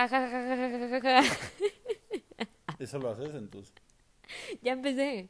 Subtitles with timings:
[0.00, 1.36] Ja, ja, ja, ja, ja, ja, ja, ja.
[2.78, 3.70] ¿Eso lo haces en tus...?
[4.62, 5.28] Ya empecé.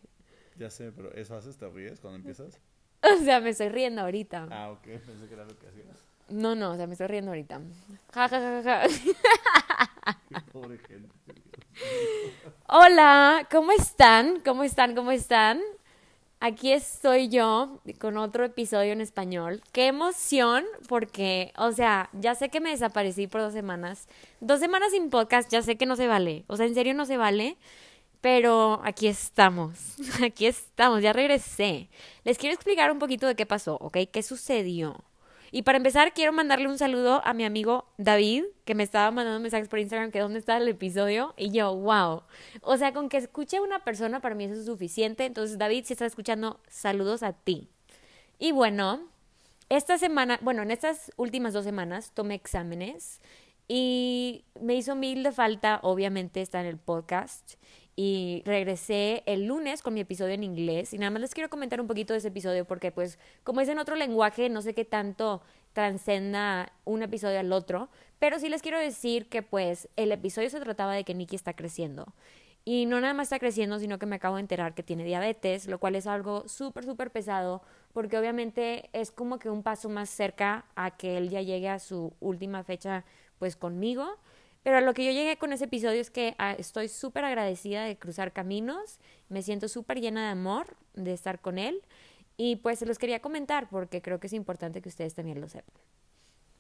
[0.56, 1.56] Ya sé, pero ¿eso haces?
[1.56, 2.60] ¿Te ríes cuando empiezas?
[3.02, 4.46] O sea, me estoy riendo ahorita.
[4.48, 4.82] Ah, ok.
[4.82, 6.04] Pensé que era lo que hacías.
[6.28, 7.60] No, no, o sea, me estoy riendo ahorita.
[8.14, 10.16] Ja, ja, ja, ja, ja.
[10.28, 11.08] Qué pobre gente.
[12.68, 14.38] Hola, ¿cómo están?
[14.40, 14.94] ¿Cómo están?
[14.94, 15.60] ¿Cómo están?
[16.42, 19.60] Aquí estoy yo con otro episodio en español.
[19.72, 24.08] Qué emoción, porque, o sea, ya sé que me desaparecí por dos semanas.
[24.40, 26.44] Dos semanas sin podcast, ya sé que no se vale.
[26.46, 27.58] O sea, en serio no se vale.
[28.22, 31.90] Pero aquí estamos, aquí estamos, ya regresé.
[32.24, 33.98] Les quiero explicar un poquito de qué pasó, ¿ok?
[34.10, 35.04] ¿Qué sucedió?
[35.52, 39.40] Y para empezar, quiero mandarle un saludo a mi amigo David, que me estaba mandando
[39.40, 41.34] mensajes por Instagram que dónde está el episodio.
[41.36, 42.22] Y yo, wow.
[42.62, 45.24] O sea, con que escuche a una persona, para mí eso es suficiente.
[45.24, 47.68] Entonces, David, si estás escuchando, saludos a ti.
[48.38, 49.00] Y bueno,
[49.68, 53.20] esta semana, bueno, en estas últimas dos semanas tomé exámenes
[53.68, 57.54] y me hizo mil de falta, obviamente, estar en el podcast.
[58.02, 60.94] Y regresé el lunes con mi episodio en inglés.
[60.94, 63.68] Y nada más les quiero comentar un poquito de ese episodio porque, pues, como es
[63.68, 65.42] en otro lenguaje, no sé qué tanto
[65.74, 67.90] transcenda un episodio al otro.
[68.18, 71.52] Pero sí les quiero decir que, pues, el episodio se trataba de que Nikki está
[71.52, 72.14] creciendo.
[72.64, 75.66] Y no nada más está creciendo, sino que me acabo de enterar que tiene diabetes,
[75.66, 77.60] lo cual es algo súper, súper pesado,
[77.92, 81.78] porque obviamente es como que un paso más cerca a que él ya llegue a
[81.78, 83.04] su última fecha,
[83.38, 84.16] pues conmigo.
[84.62, 87.84] Pero a lo que yo llegué con ese episodio es que ah, estoy súper agradecida
[87.84, 91.82] de cruzar caminos, me siento súper llena de amor de estar con él
[92.36, 95.48] y pues se los quería comentar porque creo que es importante que ustedes también lo
[95.48, 95.74] sepan.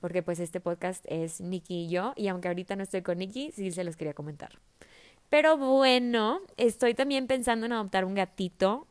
[0.00, 3.52] Porque pues este podcast es Nikki y yo y aunque ahorita no estoy con Nikki,
[3.52, 4.58] sí se los quería comentar.
[5.28, 8.86] Pero bueno, estoy también pensando en adoptar un gatito.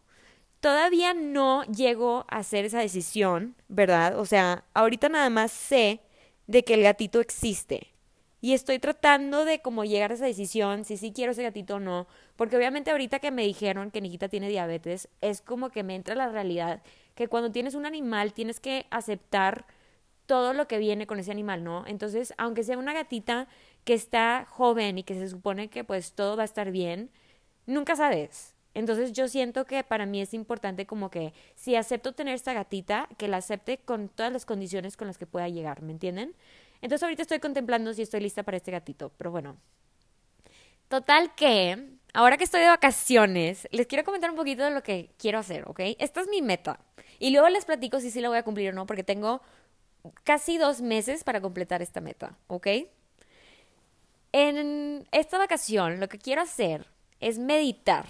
[0.59, 4.19] Todavía no llego a hacer esa decisión, ¿verdad?
[4.19, 6.01] O sea, ahorita nada más sé
[6.47, 7.87] de que el gatito existe
[8.41, 11.79] y estoy tratando de como llegar a esa decisión, si sí quiero ese gatito o
[11.79, 15.95] no, porque obviamente ahorita que me dijeron que Nikita tiene diabetes, es como que me
[15.95, 16.81] entra la realidad
[17.15, 19.65] que cuando tienes un animal tienes que aceptar
[20.25, 21.85] todo lo que viene con ese animal, ¿no?
[21.87, 23.47] Entonces, aunque sea una gatita
[23.83, 27.09] que está joven y que se supone que pues todo va a estar bien,
[27.65, 28.55] nunca sabes.
[28.75, 33.09] Entonces yo siento que para mí es importante como que si acepto tener esta gatita,
[33.17, 36.35] que la acepte con todas las condiciones con las que pueda llegar, ¿me entienden?
[36.81, 39.57] Entonces ahorita estoy contemplando si estoy lista para este gatito, pero bueno.
[40.87, 45.11] Total que, ahora que estoy de vacaciones, les quiero comentar un poquito de lo que
[45.17, 45.81] quiero hacer, ¿ok?
[45.99, 46.79] Esta es mi meta.
[47.19, 49.41] Y luego les platico si sí la voy a cumplir o no, porque tengo
[50.23, 52.67] casi dos meses para completar esta meta, ¿ok?
[54.31, 56.87] En esta vacación lo que quiero hacer
[57.19, 58.05] es meditar.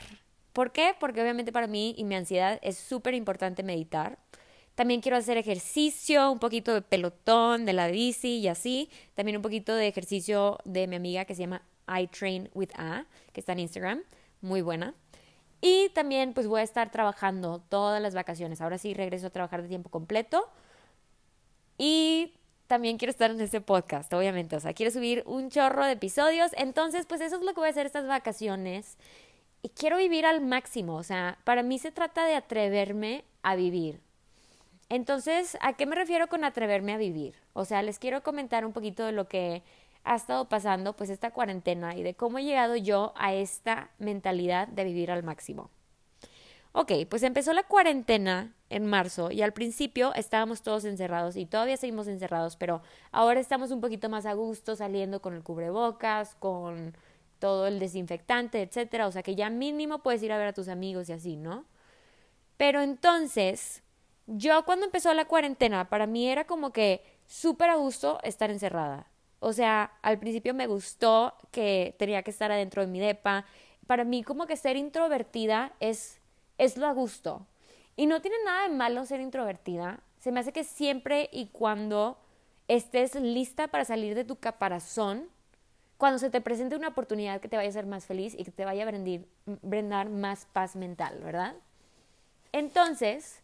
[0.54, 0.96] ¿Por qué?
[1.00, 4.20] Porque obviamente para mí y mi ansiedad es súper importante meditar.
[4.80, 8.90] También quiero hacer ejercicio, un poquito de pelotón, de la bici y así.
[9.14, 13.04] También un poquito de ejercicio de mi amiga que se llama I Train with A,
[13.34, 14.04] que está en Instagram,
[14.40, 14.96] muy buena.
[15.60, 18.62] Y también pues voy a estar trabajando todas las vacaciones.
[18.62, 20.48] Ahora sí regreso a trabajar de tiempo completo.
[21.78, 22.32] Y
[22.68, 24.56] también quiero estar en este podcast, obviamente.
[24.56, 26.52] O sea, quiero subir un chorro de episodios.
[26.56, 28.98] Entonces, pues eso es lo que voy a hacer estas vacaciones.
[29.62, 30.96] Y quiero vivir al máximo.
[30.96, 34.00] O sea, para mí se trata de atreverme a vivir.
[34.90, 37.36] Entonces, ¿a qué me refiero con atreverme a vivir?
[37.54, 39.64] O sea, les quiero comentar un poquito de lo que
[40.04, 44.68] ha estado pasando, pues esta cuarentena y de cómo he llegado yo a esta mentalidad
[44.68, 45.70] de vivir al máximo.
[46.72, 51.78] Ok, pues empezó la cuarentena en marzo y al principio estábamos todos encerrados y todavía
[51.78, 56.96] seguimos encerrados, pero ahora estamos un poquito más a gusto saliendo con el cubrebocas, con
[57.40, 60.68] todo el desinfectante, etcétera, o sea que ya mínimo puedes ir a ver a tus
[60.68, 61.66] amigos y así, ¿no?
[62.58, 63.82] Pero entonces,
[64.32, 69.08] yo cuando empezó la cuarentena, para mí era como que súper a gusto estar encerrada.
[69.40, 73.46] O sea, al principio me gustó que tenía que estar adentro de mi depa.
[73.88, 76.20] Para mí como que ser introvertida es,
[76.58, 77.48] es lo a gusto.
[77.96, 80.02] Y no tiene nada de malo ser introvertida.
[80.20, 82.20] Se me hace que siempre y cuando
[82.68, 85.28] estés lista para salir de tu caparazón,
[85.98, 88.52] cuando se te presente una oportunidad que te vaya a hacer más feliz y que
[88.52, 88.92] te vaya a
[89.46, 91.56] brindar más paz mental, ¿verdad?
[92.52, 93.42] Entonces,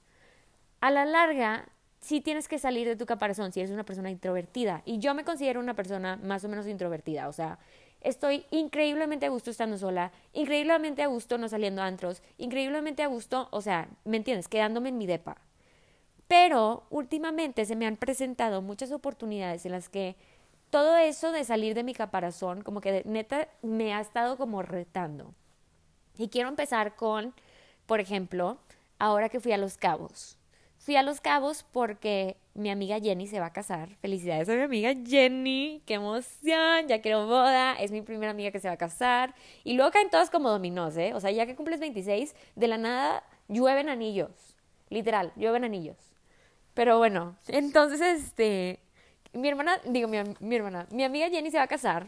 [0.86, 1.68] a la larga
[2.00, 4.84] sí tienes que salir de tu caparazón si eres una persona introvertida.
[4.86, 7.28] Y yo me considero una persona más o menos introvertida.
[7.28, 7.58] O sea,
[8.02, 13.08] estoy increíblemente a gusto estando sola, increíblemente a gusto no saliendo a antros, increíblemente a
[13.08, 14.48] gusto, o sea, ¿me entiendes?
[14.48, 15.38] Quedándome en mi depa.
[16.28, 20.16] Pero últimamente se me han presentado muchas oportunidades en las que
[20.70, 25.34] todo eso de salir de mi caparazón, como que neta me ha estado como retando.
[26.20, 27.34] Y quiero empezar con,
[27.88, 28.60] por ejemplo,
[29.00, 30.38] ahora que fui a Los Cabos
[30.86, 33.96] Fui a Los Cabos porque mi amiga Jenny se va a casar.
[34.02, 38.60] Felicidades a mi amiga Jenny, qué emoción, ya quiero boda, es mi primera amiga que
[38.60, 39.34] se va a casar.
[39.64, 41.16] Y luego caen todas como dominós, ¿eh?
[41.16, 44.56] O sea, ya que cumples 26, de la nada llueven anillos,
[44.90, 45.98] literal, llueven anillos.
[46.76, 48.80] Pero bueno, entonces, este,
[49.34, 52.06] mi hermana, digo, mi, mi hermana, mi amiga Jenny se va a casar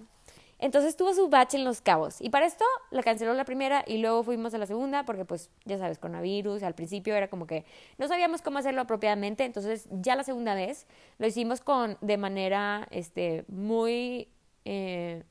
[0.59, 2.19] entonces tuvo su batch en Los Cabos.
[2.21, 5.49] Y para esto la canceló la primera y luego fuimos a la segunda porque pues
[5.65, 7.65] ya sabes, coronavirus, al principio era como que
[7.97, 10.87] no sabíamos cómo hacerlo apropiadamente, entonces ya la segunda vez
[11.19, 14.29] lo hicimos con de manera este muy
[14.65, 15.23] eh,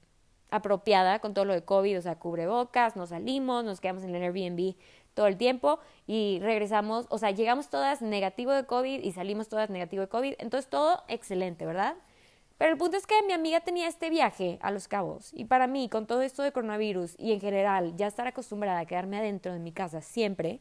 [0.50, 4.22] apropiada con todo lo de COVID, o sea, cubrebocas, nos salimos, nos quedamos en el
[4.22, 4.76] Airbnb
[5.14, 9.70] todo el tiempo y regresamos, o sea, llegamos todas negativo de COVID y salimos todas
[9.70, 11.96] negativo de COVID, entonces todo excelente, ¿verdad?
[12.58, 15.66] Pero el punto es que mi amiga tenía este viaje a Los Cabos y para
[15.66, 19.52] mí, con todo esto de coronavirus y en general ya estar acostumbrada a quedarme adentro
[19.52, 20.60] de mi casa siempre,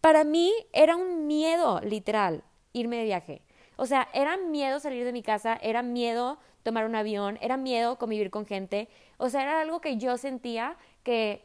[0.00, 3.42] para mí era un miedo literal irme de viaje.
[3.76, 7.98] O sea, era miedo salir de mi casa, era miedo tomar un avión, era miedo
[7.98, 8.88] convivir con gente.
[9.16, 11.44] O sea, era algo que yo sentía que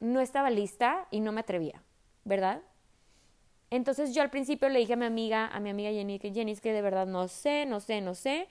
[0.00, 1.82] no estaba lista y no me atrevía,
[2.24, 2.62] ¿verdad?
[3.70, 6.52] Entonces yo al principio le dije a mi amiga, a mi amiga Jenny, que Jenny
[6.52, 8.48] es que de verdad no sé, no sé, no sé.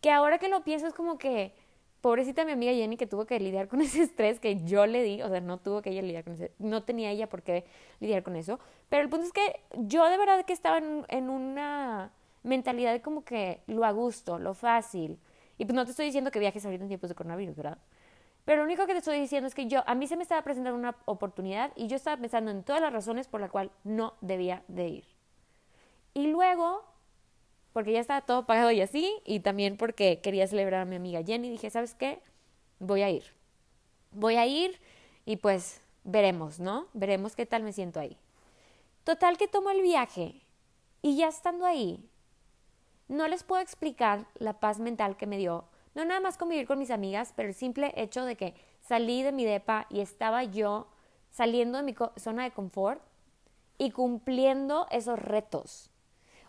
[0.00, 1.54] Que ahora que lo pienso es como que,
[2.00, 5.22] pobrecita mi amiga Jenny que tuvo que lidiar con ese estrés que yo le di,
[5.22, 7.64] o sea, no tuvo que ella lidiar con ese, no tenía ella por qué
[8.00, 8.58] lidiar con eso,
[8.88, 12.12] pero el punto es que yo de verdad que estaba en, una
[12.42, 15.18] mentalidad como que lo a gusto, lo fácil,
[15.58, 17.78] y pues no te estoy diciendo que viajes ahorita en tiempos de coronavirus, ¿verdad?
[18.46, 20.42] Pero lo único que te estoy diciendo es que yo, a mí se me estaba
[20.42, 24.14] presentando una oportunidad y yo estaba pensando en todas las razones por las cuales no
[24.22, 25.04] debía de ir.
[26.14, 26.89] Y luego
[27.72, 31.22] porque ya estaba todo pagado y así, y también porque quería celebrar a mi amiga
[31.22, 31.50] Jenny.
[31.50, 32.20] Dije, ¿sabes qué?
[32.78, 33.24] Voy a ir.
[34.12, 34.78] Voy a ir
[35.24, 36.86] y pues veremos, ¿no?
[36.92, 38.16] Veremos qué tal me siento ahí.
[39.04, 40.42] Total que tomo el viaje
[41.02, 42.08] y ya estando ahí,
[43.08, 45.64] no les puedo explicar la paz mental que me dio.
[45.94, 49.32] No nada más convivir con mis amigas, pero el simple hecho de que salí de
[49.32, 50.86] mi depa y estaba yo
[51.30, 53.02] saliendo de mi zona de confort
[53.78, 55.90] y cumpliendo esos retos.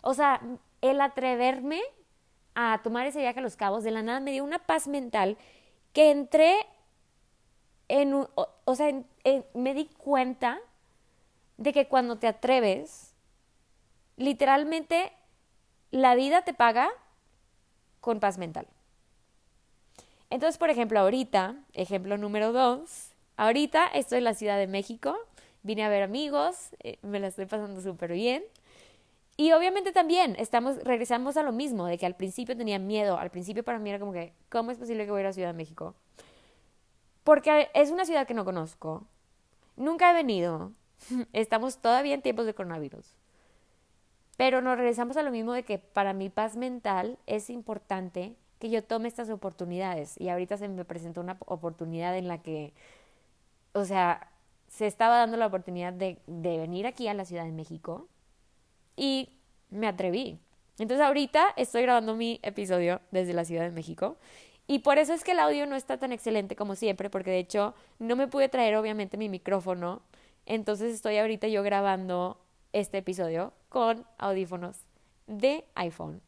[0.02, 0.40] O sea,
[0.82, 1.80] el atreverme
[2.54, 5.38] a tomar ese viaje a los cabos de la nada me dio una paz mental
[5.92, 6.54] que entré
[7.88, 8.92] en un, o, sea,
[9.54, 10.58] me di cuenta
[11.56, 13.14] de que cuando te atreves,
[14.16, 15.12] literalmente
[15.90, 16.90] la vida te paga
[18.00, 18.66] con paz mental.
[20.30, 25.16] Entonces, por ejemplo, ahorita, ejemplo número dos, ahorita estoy en la Ciudad de México,
[25.62, 28.42] vine a ver amigos, eh, me la estoy pasando súper bien.
[29.42, 33.32] Y obviamente también estamos, regresamos a lo mismo, de que al principio tenía miedo, al
[33.32, 35.48] principio para mí era como que, ¿cómo es posible que voy a ir a Ciudad
[35.48, 35.96] de México?
[37.24, 39.04] Porque es una ciudad que no conozco,
[39.74, 40.70] nunca he venido,
[41.32, 43.16] estamos todavía en tiempos de coronavirus.
[44.36, 48.70] Pero nos regresamos a lo mismo de que para mi paz mental es importante que
[48.70, 50.20] yo tome estas oportunidades.
[50.20, 52.74] Y ahorita se me presentó una oportunidad en la que,
[53.72, 54.30] o sea,
[54.68, 58.06] se estaba dando la oportunidad de, de venir aquí a la Ciudad de México
[58.96, 59.30] y
[59.70, 60.38] me atreví.
[60.78, 64.16] Entonces ahorita estoy grabando mi episodio desde la Ciudad de México
[64.66, 67.38] y por eso es que el audio no está tan excelente como siempre, porque de
[67.38, 70.02] hecho no me pude traer obviamente mi micrófono,
[70.46, 72.40] entonces estoy ahorita yo grabando
[72.72, 74.76] este episodio con audífonos
[75.26, 76.22] de iPhone.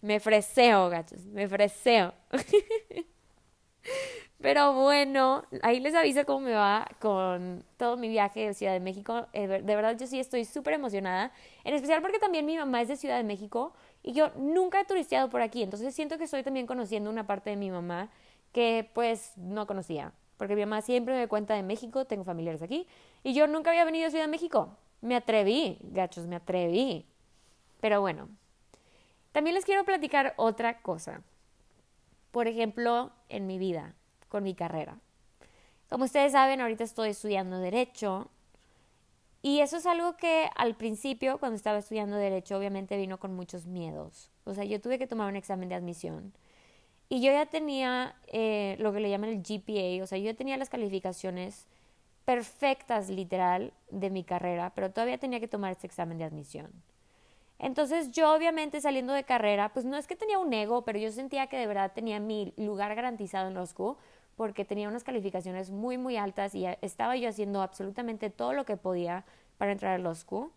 [0.00, 2.12] Me freseo, gachos, me freseo.
[4.40, 8.80] Pero bueno, ahí les aviso cómo me va con todo mi viaje de Ciudad de
[8.80, 9.26] México.
[9.32, 11.32] Eh, de verdad, yo sí estoy súper emocionada.
[11.64, 14.84] En especial porque también mi mamá es de Ciudad de México y yo nunca he
[14.84, 15.62] turisteado por aquí.
[15.62, 18.10] Entonces siento que estoy también conociendo una parte de mi mamá
[18.52, 20.12] que pues no conocía.
[20.36, 22.86] Porque mi mamá siempre me cuenta de México, tengo familiares aquí.
[23.24, 24.76] Y yo nunca había venido a Ciudad de México.
[25.00, 27.06] Me atreví, gachos, me atreví.
[27.80, 28.28] Pero bueno,
[29.32, 31.22] también les quiero platicar otra cosa.
[32.32, 33.94] Por ejemplo, en mi vida
[34.36, 34.98] con mi carrera.
[35.88, 38.28] Como ustedes saben, ahorita estoy estudiando derecho
[39.40, 43.64] y eso es algo que al principio, cuando estaba estudiando derecho, obviamente vino con muchos
[43.64, 44.30] miedos.
[44.44, 46.34] O sea, yo tuve que tomar un examen de admisión
[47.08, 50.58] y yo ya tenía eh, lo que le llaman el GPA, o sea, yo tenía
[50.58, 51.66] las calificaciones
[52.26, 56.70] perfectas, literal, de mi carrera, pero todavía tenía que tomar este examen de admisión.
[57.58, 61.10] Entonces yo obviamente saliendo de carrera, pues no es que tenía un ego, pero yo
[61.10, 63.96] sentía que de verdad tenía mi lugar garantizado en school
[64.36, 68.76] porque tenía unas calificaciones muy, muy altas y estaba yo haciendo absolutamente todo lo que
[68.76, 69.24] podía
[69.58, 70.52] para entrar a Law School.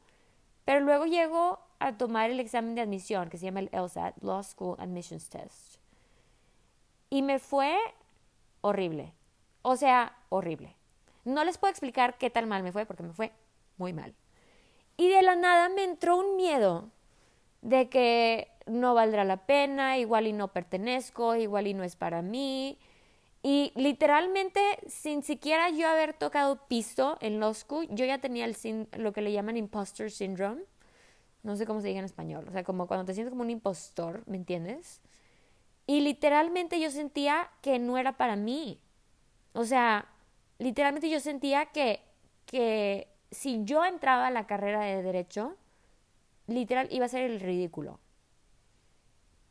[0.66, 4.44] Pero luego llego a tomar el examen de admisión que se llama el LSAT, Law
[4.44, 5.78] School Admissions Test.
[7.10, 7.76] Y me fue
[8.62, 9.14] horrible.
[9.62, 10.76] O sea, horrible.
[11.24, 13.32] No les puedo explicar qué tal mal me fue porque me fue
[13.78, 14.14] muy mal.
[14.98, 16.90] Y de la nada me entró un miedo
[17.62, 22.22] de que no valdrá la pena, igual y no pertenezco, igual y no es para
[22.22, 22.78] mí.
[23.42, 29.14] Y literalmente, sin siquiera yo haber tocado piso en school, yo ya tenía el lo
[29.14, 30.64] que le llaman imposter syndrome.
[31.44, 32.46] No sé cómo se diga en español.
[32.50, 35.02] O sea, como cuando te sientes como un impostor, ¿me entiendes?
[35.88, 38.80] Y literalmente yo sentía que no era para mí.
[39.54, 40.10] O sea,
[40.58, 42.02] literalmente yo sentía que,
[42.46, 45.56] que si yo entraba a la carrera de derecho,
[46.48, 48.00] literal iba a ser el ridículo.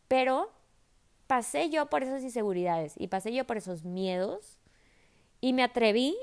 [0.08, 0.50] Pero
[1.28, 4.58] pasé yo por esas inseguridades y pasé yo por esos miedos
[5.40, 6.16] y me atreví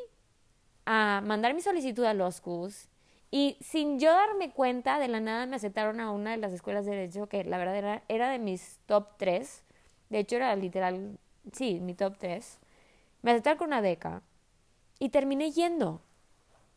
[0.85, 2.89] a mandar mi solicitud a los CUS
[3.31, 6.85] y sin yo darme cuenta, de la nada me aceptaron a una de las escuelas
[6.85, 9.63] de derecho que la verdad era, era de mis top tres.
[10.09, 11.17] De hecho, era literal,
[11.51, 12.59] sí, mi top tres.
[13.21, 14.21] Me aceptaron con una beca
[14.99, 16.01] y terminé yendo.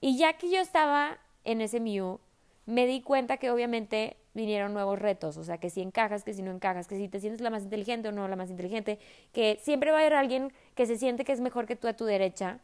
[0.00, 2.18] Y ya que yo estaba en ese MIU,
[2.66, 6.42] me di cuenta que obviamente vinieron nuevos retos, o sea, que si encajas, que si
[6.42, 8.98] no encajas, que si te sientes la más inteligente o no la más inteligente,
[9.32, 11.92] que siempre va a haber alguien que se siente que es mejor que tú a
[11.94, 12.60] tu derecha,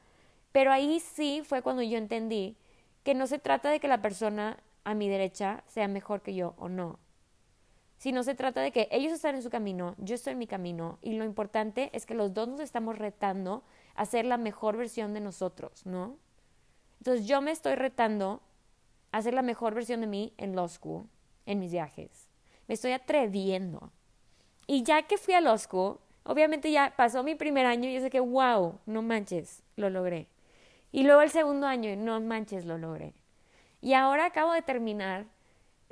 [0.53, 2.57] pero ahí sí fue cuando yo entendí
[3.03, 6.55] que no se trata de que la persona a mi derecha sea mejor que yo
[6.59, 7.01] o no,
[7.99, 10.99] sino se trata de que ellos están en su camino, yo estoy en mi camino,
[11.03, 13.65] y lo importante es que los dos nos estamos retando
[13.95, 16.17] a ser la mejor versión de nosotros, ¿no?
[16.99, 18.41] Entonces yo me estoy retando
[19.13, 21.07] a ser la mejor versión de mí en law school,
[21.47, 22.29] en mis viajes.
[22.67, 23.91] Me estoy atreviendo.
[24.67, 28.01] Y ya que fui a law school, obviamente ya pasó mi primer año y yo
[28.01, 30.27] sé que, wow, no manches, lo logré.
[30.93, 33.15] Y luego el segundo año, no manches, lo logré.
[33.81, 35.27] Y ahora acabo de terminar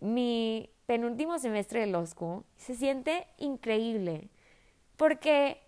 [0.00, 2.44] mi penúltimo semestre de law school.
[2.56, 4.28] Se siente increíble.
[4.96, 5.58] Porque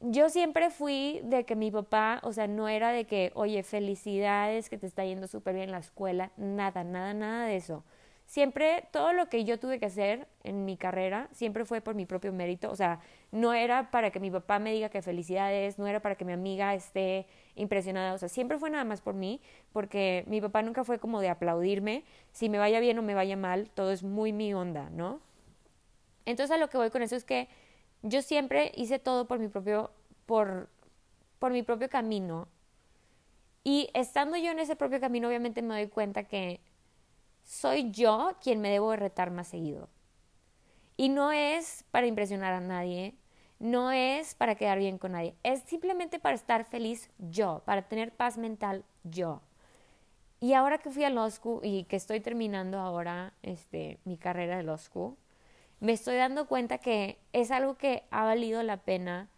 [0.00, 4.70] yo siempre fui de que mi papá, o sea, no era de que, oye, felicidades,
[4.70, 7.84] que te está yendo súper bien en la escuela, nada, nada, nada de eso.
[8.30, 12.06] Siempre, todo lo que yo tuve que hacer en mi carrera, siempre fue por mi
[12.06, 13.00] propio mérito, o sea,
[13.32, 16.32] no era para que mi papá me diga que felicidades, no era para que mi
[16.32, 19.40] amiga esté impresionada, o sea, siempre fue nada más por mí,
[19.72, 23.36] porque mi papá nunca fue como de aplaudirme, si me vaya bien o me vaya
[23.36, 25.18] mal, todo es muy mi onda, ¿no?
[26.24, 27.48] Entonces a lo que voy con eso es que
[28.02, 29.90] yo siempre hice todo por mi propio,
[30.26, 30.68] por,
[31.40, 32.46] por mi propio camino.
[33.64, 36.60] Y estando yo en ese propio camino, obviamente me doy cuenta que
[37.50, 39.88] soy yo quien me debo de retar más seguido.
[40.96, 43.16] Y no es para impresionar a nadie,
[43.58, 48.12] no es para quedar bien con nadie, es simplemente para estar feliz yo, para tener
[48.12, 49.42] paz mental yo.
[50.38, 51.28] Y ahora que fui a Law
[51.64, 55.16] y que estoy terminando ahora este, mi carrera de Law
[55.80, 59.28] me estoy dando cuenta que es algo que ha valido la pena.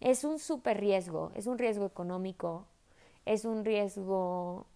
[0.00, 2.66] Es un súper riesgo, es un riesgo económico,
[3.26, 4.66] es un riesgo,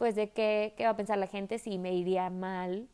[0.00, 2.88] pues, de qué, qué va a pensar la gente si me iría mal.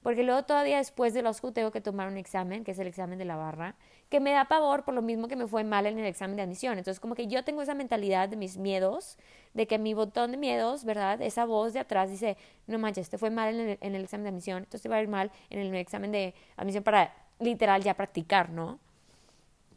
[0.00, 3.18] Porque luego todavía después de los tengo que tomar un examen, que es el examen
[3.18, 3.74] de la barra,
[4.10, 6.42] que me da pavor por lo mismo que me fue mal en el examen de
[6.42, 6.78] admisión.
[6.78, 9.18] Entonces, como que yo tengo esa mentalidad de mis miedos,
[9.54, 11.20] de que mi botón de miedos, ¿verdad?
[11.20, 12.36] Esa voz de atrás dice,
[12.68, 15.08] no manches, te fue mal en el, examen de admisión, entonces te va a ir
[15.08, 18.78] mal en el examen de admisión para literal ya practicar, ¿no?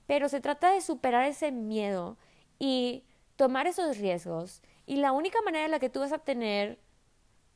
[0.05, 2.15] Pero se trata de superar ese miedo
[2.59, 3.05] y
[3.37, 4.61] tomar esos riesgos.
[4.85, 6.79] Y la única manera en la que tú vas a obtener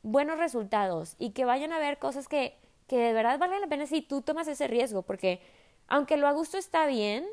[0.02, 2.56] buenos resultados y que vayan a ver cosas que,
[2.86, 5.40] que de verdad valen la pena si tú tomas ese riesgo, porque
[5.88, 7.26] aunque lo a gusto está bien,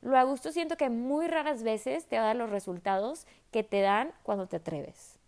[0.00, 3.62] lo a gusto siento que muy raras veces te va a dar los resultados que
[3.62, 5.18] te dan cuando te atreves.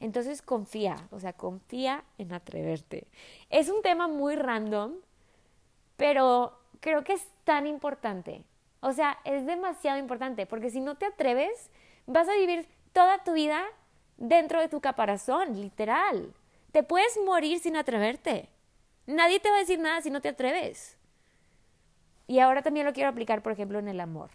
[0.00, 3.06] Entonces confía, o sea, confía en atreverte.
[3.48, 4.92] Es un tema muy random,
[5.96, 8.44] pero creo que es tan importante.
[8.80, 11.70] O sea, es demasiado importante, porque si no te atreves,
[12.06, 13.62] vas a vivir toda tu vida
[14.16, 16.32] dentro de tu caparazón, literal.
[16.72, 18.48] Te puedes morir sin atreverte.
[19.06, 20.96] Nadie te va a decir nada si no te atreves.
[22.26, 24.30] Y ahora también lo quiero aplicar, por ejemplo, en el amor.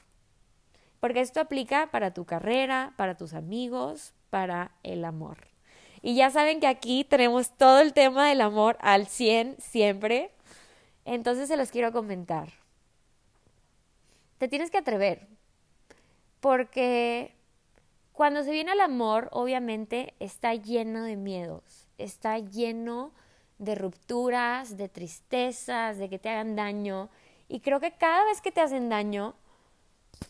[0.99, 5.39] Porque esto aplica para tu carrera, para tus amigos, para el amor.
[6.03, 10.29] Y ya saben que aquí tenemos todo el tema del amor al 100 siempre.
[11.03, 12.49] Entonces se los quiero comentar.
[14.37, 15.27] Te tienes que atrever.
[16.41, 17.40] Porque
[18.13, 21.87] cuando se viene al amor, obviamente está lleno de miedos.
[21.97, 23.13] Está lleno
[23.57, 27.09] de rupturas, de tristezas, de que te hagan daño.
[27.47, 29.35] Y creo que cada vez que te hacen daño,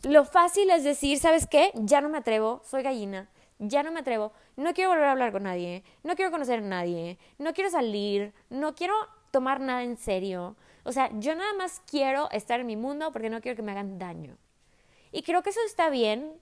[0.02, 1.72] lo fácil es decir, ¿sabes qué?
[1.74, 5.32] Ya no me atrevo, soy gallina, ya no me atrevo, no quiero volver a hablar
[5.32, 8.94] con nadie, no quiero conocer a nadie, no quiero salir, no quiero
[9.30, 10.56] tomar nada en serio.
[10.84, 13.72] O sea, yo nada más quiero estar en mi mundo porque no quiero que me
[13.72, 14.36] hagan daño.
[15.12, 16.40] Y creo que eso está bien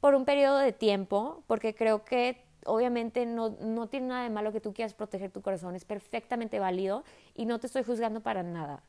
[0.00, 4.52] por un periodo de tiempo, porque creo que obviamente no, no tiene nada de malo
[4.52, 7.04] que tú quieras proteger tu corazón, es perfectamente válido
[7.34, 8.82] y no te estoy juzgando para nada.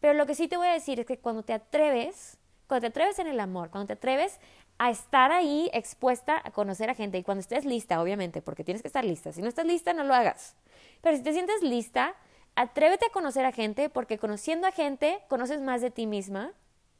[0.00, 2.86] Pero lo que sí te voy a decir es que cuando te atreves, cuando te
[2.88, 4.38] atreves en el amor, cuando te atreves
[4.78, 8.80] a estar ahí expuesta a conocer a gente y cuando estés lista, obviamente, porque tienes
[8.80, 9.30] que estar lista.
[9.32, 10.56] Si no estás lista, no lo hagas.
[11.02, 12.14] Pero si te sientes lista,
[12.54, 16.52] atrévete a conocer a gente porque conociendo a gente conoces más de ti misma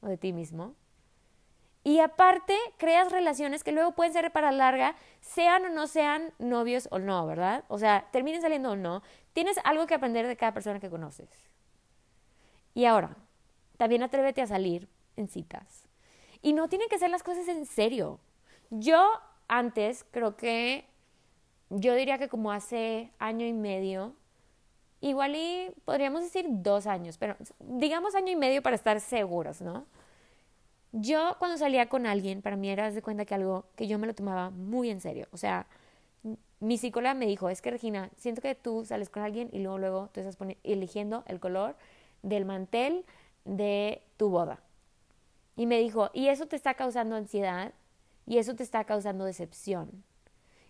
[0.02, 0.74] o de ti mismo.
[1.82, 6.88] Y aparte, creas relaciones que luego pueden ser para larga, sean o no sean novios
[6.90, 7.64] o no, ¿verdad?
[7.68, 9.02] O sea, terminen saliendo o no.
[9.32, 11.30] Tienes algo que aprender de cada persona que conoces.
[12.74, 13.16] Y ahora,
[13.78, 15.88] también atrévete a salir en citas.
[16.42, 18.20] Y no tienen que ser las cosas en serio.
[18.68, 19.10] Yo
[19.48, 20.86] antes creo que,
[21.70, 24.14] yo diría que como hace año y medio,
[25.00, 29.86] igual y podríamos decir dos años, pero digamos año y medio para estar seguros, ¿no?
[30.92, 34.06] Yo cuando salía con alguien, para mí era de cuenta que algo que yo me
[34.06, 35.28] lo tomaba muy en serio.
[35.32, 35.66] O sea,
[36.60, 39.78] mi psicóloga me dijo, es que Regina, siento que tú sales con alguien y luego,
[39.78, 41.76] luego tú estás eligiendo el color
[42.22, 43.04] del mantel
[43.44, 44.60] de tu boda.
[45.56, 47.72] Y me dijo, y eso te está causando ansiedad
[48.26, 50.04] y eso te está causando decepción.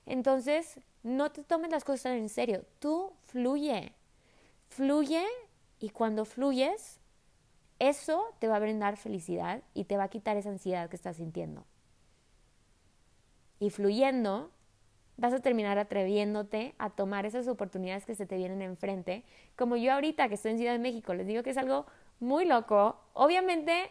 [0.07, 3.93] Entonces, no te tomes las cosas en serio, tú fluye,
[4.69, 5.25] fluye
[5.79, 6.99] y cuando fluyes,
[7.81, 11.17] eso te va a brindar felicidad y te va a quitar esa ansiedad que estás
[11.17, 11.65] sintiendo.
[13.59, 14.51] Y fluyendo,
[15.17, 19.25] vas a terminar atreviéndote a tomar esas oportunidades que se te vienen enfrente.
[19.57, 21.87] Como yo ahorita que estoy en Ciudad de México, les digo que es algo
[22.21, 23.01] muy loco.
[23.15, 23.91] Obviamente,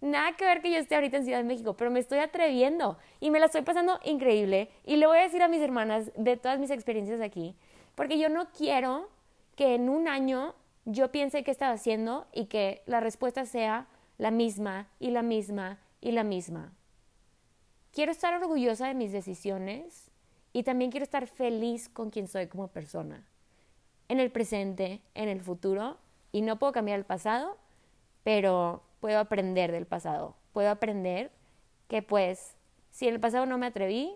[0.00, 2.96] nada que ver que yo esté ahorita en Ciudad de México, pero me estoy atreviendo
[3.20, 4.70] y me la estoy pasando increíble.
[4.84, 7.56] Y le voy a decir a mis hermanas de todas mis experiencias aquí,
[7.94, 9.08] porque yo no quiero
[9.56, 10.54] que en un año
[10.86, 13.88] yo piense qué estaba haciendo y que la respuesta sea
[14.18, 16.72] la misma y la misma y la misma.
[17.92, 20.10] Quiero estar orgullosa de mis decisiones
[20.52, 23.26] y también quiero estar feliz con quien soy como persona,
[24.08, 25.98] en el presente, en el futuro,
[26.30, 27.56] y no puedo cambiar el pasado,
[28.22, 31.32] pero puedo aprender del pasado, puedo aprender
[31.88, 32.54] que pues
[32.90, 34.14] si en el pasado no me atreví,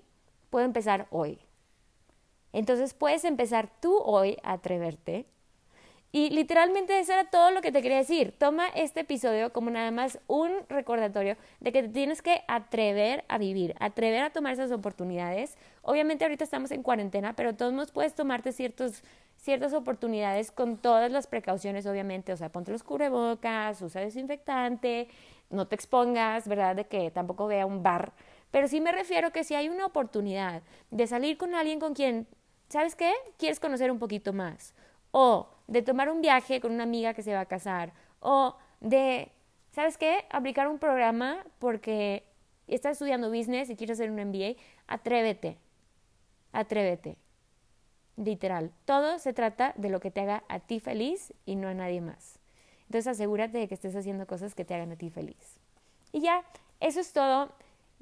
[0.51, 1.41] puedo empezar hoy.
[2.53, 5.27] Entonces puedes empezar tú hoy a atreverte
[6.13, 8.35] y literalmente eso era todo lo que te quería decir.
[8.37, 13.39] Toma este episodio como nada más un recordatorio de que te tienes que atrever a
[13.39, 15.57] vivir, atrever a tomar esas oportunidades.
[15.83, 19.05] Obviamente ahorita estamos en cuarentena, pero todos modos puedes tomarte ciertos,
[19.37, 22.33] ciertas oportunidades con todas las precauciones, obviamente.
[22.33, 25.07] O sea, ponte los cubrebocas, usa desinfectante,
[25.49, 26.75] no te expongas, ¿verdad?
[26.75, 28.13] De que tampoco vea un bar.
[28.51, 32.27] Pero sí me refiero que si hay una oportunidad de salir con alguien con quien,
[32.69, 33.13] ¿sabes qué?
[33.39, 34.75] Quieres conocer un poquito más.
[35.13, 39.31] O de tomar un viaje con una amiga que se va a casar o de,
[39.71, 40.27] ¿sabes qué?
[40.31, 42.25] Aplicar un programa porque
[42.67, 45.57] estás estudiando business y quieres hacer un MBA, atrévete,
[46.53, 47.17] atrévete.
[48.17, 51.75] Literal, todo se trata de lo que te haga a ti feliz y no a
[51.75, 52.41] nadie más.
[52.87, 55.61] Entonces asegúrate de que estés haciendo cosas que te hagan a ti feliz.
[56.11, 56.43] Y ya,
[56.81, 57.53] eso es todo.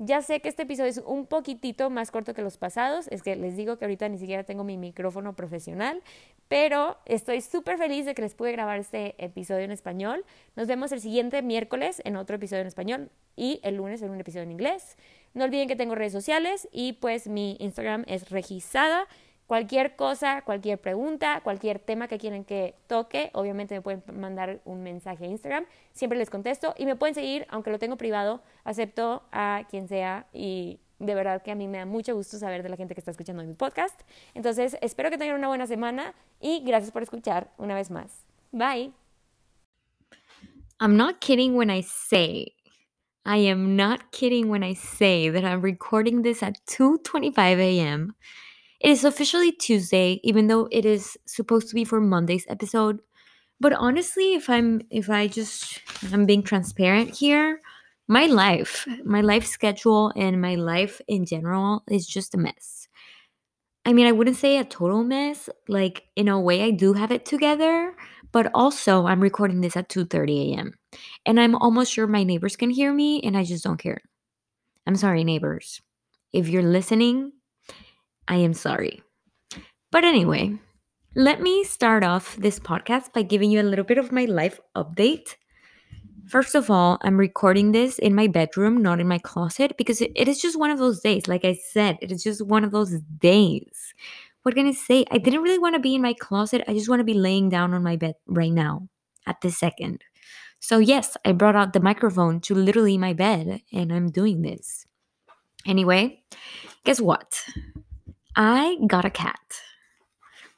[0.00, 3.34] Ya sé que este episodio es un poquitito más corto que los pasados, es que
[3.34, 6.04] les digo que ahorita ni siquiera tengo mi micrófono profesional,
[6.46, 10.24] pero estoy súper feliz de que les pude grabar este episodio en español.
[10.54, 14.20] Nos vemos el siguiente miércoles en otro episodio en español y el lunes en un
[14.20, 14.96] episodio en inglés.
[15.34, 19.08] No olviden que tengo redes sociales y pues mi Instagram es regisada
[19.48, 24.82] Cualquier cosa, cualquier pregunta, cualquier tema que quieran que toque, obviamente me pueden mandar un
[24.82, 29.22] mensaje a Instagram, siempre les contesto y me pueden seguir, aunque lo tengo privado, acepto
[29.32, 32.68] a quien sea y de verdad que a mí me da mucho gusto saber de
[32.68, 33.98] la gente que está escuchando mi podcast.
[34.34, 38.26] Entonces, espero que tengan una buena semana y gracias por escuchar una vez más.
[38.52, 38.92] Bye.
[40.78, 42.52] I'm not kidding when I say
[43.24, 48.14] I am not kidding when I say that I'm recording this at 2:25 a.m.
[48.80, 53.00] It is officially Tuesday, even though it is supposed to be for Monday's episode.
[53.60, 55.80] But honestly, if I'm if I just
[56.12, 57.60] I'm being transparent here,
[58.06, 62.88] my life, my life schedule and my life in general is just a mess.
[63.84, 65.48] I mean, I wouldn't say a total mess.
[65.68, 67.94] Like in a way I do have it together,
[68.32, 70.74] but also I'm recording this at 2:30 a.m.
[71.26, 74.02] And I'm almost sure my neighbors can hear me and I just don't care.
[74.86, 75.80] I'm sorry neighbors.
[76.32, 77.32] If you're listening,
[78.28, 79.02] I am sorry.
[79.90, 80.58] But anyway,
[81.14, 84.60] let me start off this podcast by giving you a little bit of my life
[84.76, 85.34] update.
[86.28, 90.28] First of all, I'm recording this in my bedroom, not in my closet, because it,
[90.28, 91.26] is just one of those days.
[91.26, 93.94] Like I said, it is just one of those days.
[94.42, 95.06] What can I say?
[95.10, 96.62] I didn't really want to be in my closet.
[96.68, 98.88] I just want to be laying down on my bed right now,
[99.26, 100.04] at this second.
[100.60, 104.84] So, yes, I brought out the microphone to literally my bed, and I'm doing this.
[105.66, 106.22] Anyway,
[106.84, 107.42] guess what?
[108.36, 109.60] I got a cat.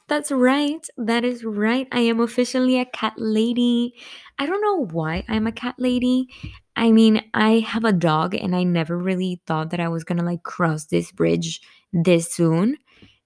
[0.08, 0.84] That's right.
[0.96, 1.86] That is right.
[1.92, 3.94] I am officially a cat lady.
[4.38, 6.28] I don't know why I'm a cat lady.
[6.74, 10.18] I mean, I have a dog and I never really thought that I was going
[10.18, 11.60] to like cross this bridge
[11.92, 12.76] this soon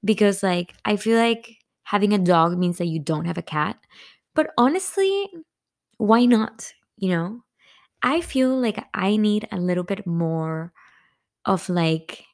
[0.04, 3.78] because like I feel like having a dog means that you don't have a cat.
[4.34, 5.28] But honestly,
[5.98, 6.72] why not?
[6.98, 7.40] You know?
[8.02, 10.72] I feel like I need a little bit more
[11.46, 12.24] of like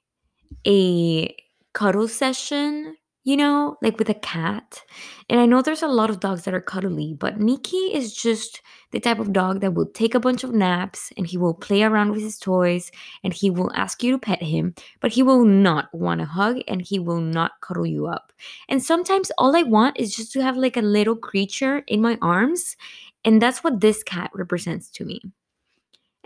[0.67, 1.35] a
[1.81, 4.83] cuddle session, you know, like with a cat.
[5.31, 8.61] And I know there's a lot of dogs that are cuddly, but Nikki is just
[8.91, 11.83] the type of dog that will take a bunch of naps and he will play
[11.83, 12.93] around with his toys
[13.25, 16.59] and he will ask you to pet him, but he will not want a hug
[16.69, 18.31] and he will not cuddle you up.
[18.69, 22.19] And sometimes all I want is just to have like a little creature in my
[22.21, 22.77] arms.
[23.25, 25.23] And that's what this cat represents to me.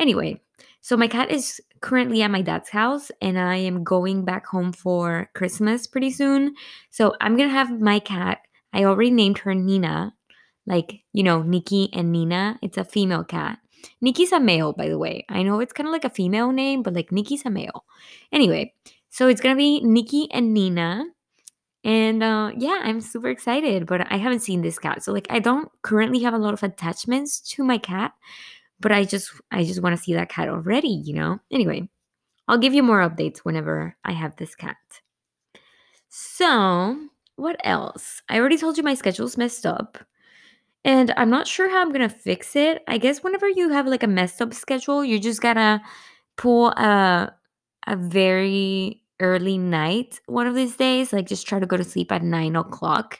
[0.00, 0.40] Anyway,
[0.84, 4.70] so my cat is currently at my dad's house and I am going back home
[4.70, 6.56] for Christmas pretty soon.
[6.90, 8.40] So I'm going to have my cat.
[8.70, 10.12] I already named her Nina,
[10.66, 12.58] like, you know, Nikki and Nina.
[12.60, 13.60] It's a female cat.
[14.02, 15.24] Nikki's a male, by the way.
[15.30, 17.86] I know it's kind of like a female name, but like Nikki's a male.
[18.30, 18.74] Anyway,
[19.08, 21.06] so it's going to be Nikki and Nina.
[21.82, 25.02] And uh, yeah, I'm super excited, but I haven't seen this cat.
[25.02, 28.12] So like I don't currently have a lot of attachments to my cat,
[28.84, 31.38] but I just I just want to see that cat already, you know?
[31.50, 31.88] Anyway,
[32.46, 34.76] I'll give you more updates whenever I have this cat.
[36.10, 38.20] So, what else?
[38.28, 39.96] I already told you my schedule's messed up.
[40.84, 42.82] And I'm not sure how I'm going to fix it.
[42.86, 45.80] I guess whenever you have like a messed up schedule, you just got to
[46.36, 47.34] pull a
[47.86, 51.10] a very early night one of these days.
[51.10, 53.18] Like just try to go to sleep at nine o'clock.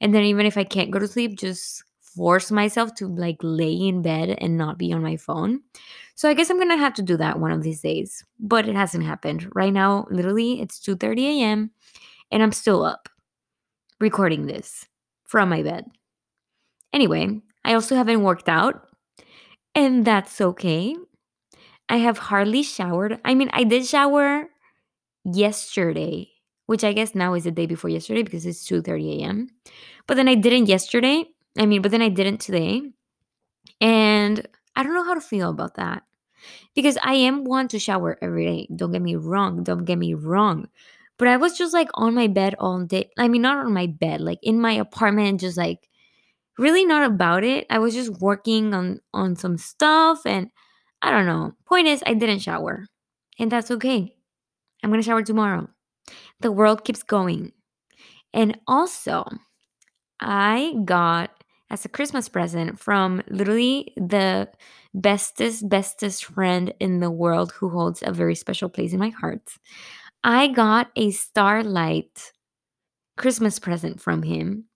[0.00, 1.82] And then even if I can't go to sleep, just
[2.14, 5.60] force myself to like lay in bed and not be on my phone.
[6.14, 8.24] So I guess I'm gonna have to do that one of these days.
[8.38, 9.48] But it hasn't happened.
[9.54, 11.70] Right now, literally, it's 2:30 a.m.
[12.30, 13.08] and I'm still up
[14.00, 14.86] recording this
[15.26, 15.86] from my bed.
[16.92, 18.88] Anyway, I also haven't worked out,
[19.74, 20.96] and that's okay.
[21.88, 23.20] I have hardly showered.
[23.24, 24.48] I mean, I did shower
[25.24, 26.30] yesterday,
[26.66, 29.48] which I guess now is the day before yesterday because it's 2:30 a.m.
[30.06, 31.26] But then I didn't yesterday.
[31.58, 32.82] I mean, but then I didn't today.
[33.80, 36.02] And I don't know how to feel about that.
[36.74, 38.68] Because I am one to shower every day.
[38.74, 39.62] Don't get me wrong.
[39.62, 40.68] Don't get me wrong.
[41.18, 43.10] But I was just like on my bed all day.
[43.18, 45.88] I mean, not on my bed, like in my apartment, just like
[46.58, 47.66] really not about it.
[47.70, 50.50] I was just working on on some stuff and
[51.00, 51.52] I don't know.
[51.66, 52.86] Point is, I didn't shower.
[53.38, 54.14] And that's okay.
[54.82, 55.68] I'm going to shower tomorrow.
[56.40, 57.52] The world keeps going.
[58.32, 59.24] And also,
[60.20, 61.41] I got
[61.72, 64.46] as a Christmas present from literally the
[64.94, 69.42] bestest, bestest friend in the world who holds a very special place in my heart.
[70.22, 72.32] I got a starlight
[73.16, 74.66] Christmas present from him.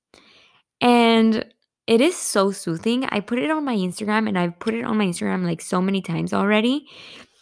[0.80, 1.44] And
[1.87, 3.04] it is so soothing.
[3.11, 5.82] I put it on my Instagram and I've put it on my Instagram like so
[5.82, 6.87] many times already.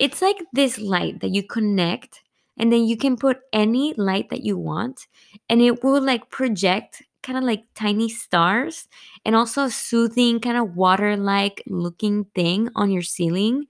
[0.00, 2.20] It's like this light that you connect
[2.58, 5.06] and then you can put any light that you want
[5.48, 8.86] and it will like project kind of like tiny stars
[9.24, 13.66] and also a soothing kind of water like looking thing on your ceiling.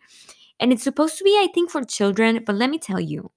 [0.60, 3.30] And it's supposed to be i think for children but let me tell you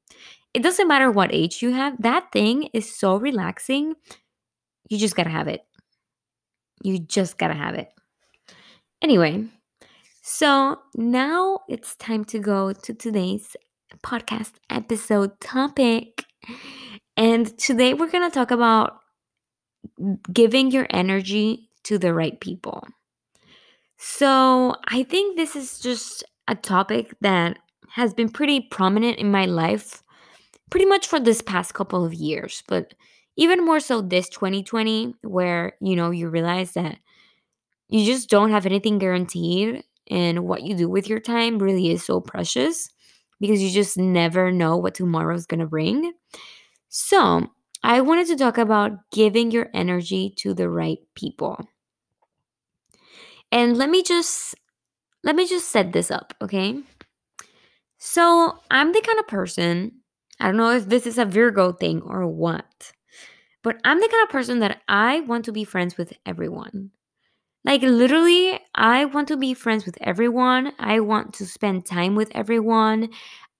[0.54, 3.96] it doesn't matter what age you have that thing is so relaxing
[4.90, 5.62] you just gotta have it.
[6.84, 7.90] You just gotta have it.
[9.02, 9.48] Anyway
[10.30, 13.56] so now it's time to go to today's
[14.04, 16.26] podcast episode topic.
[17.16, 19.00] And today we're gonna talk about
[20.32, 22.84] giving your energy to the right people.
[23.98, 27.58] So, I think this is just a topic that
[27.90, 30.04] has been pretty prominent in my life
[30.70, 32.94] pretty much for this past couple of years, but
[33.38, 36.98] even more so this 2020 where, you know, you realize that
[37.90, 42.04] you just don't have anything guaranteed and what you do with your time really is
[42.04, 42.90] so precious
[43.40, 46.14] because you just never know what tomorrow is going to bring.
[46.90, 47.48] So,
[47.88, 51.70] I wanted to talk about giving your energy to the right people.
[53.50, 54.56] And let me just
[55.24, 56.82] let me just set this up, okay?
[57.98, 60.02] So, I'm the kind of person,
[60.40, 62.92] I don't know if this is a Virgo thing or what,
[63.64, 66.92] but I'm the kind of person that I want to be friends with everyone.
[67.64, 70.74] Like, literally, I want to be friends with everyone.
[70.78, 73.10] I want to spend time with everyone.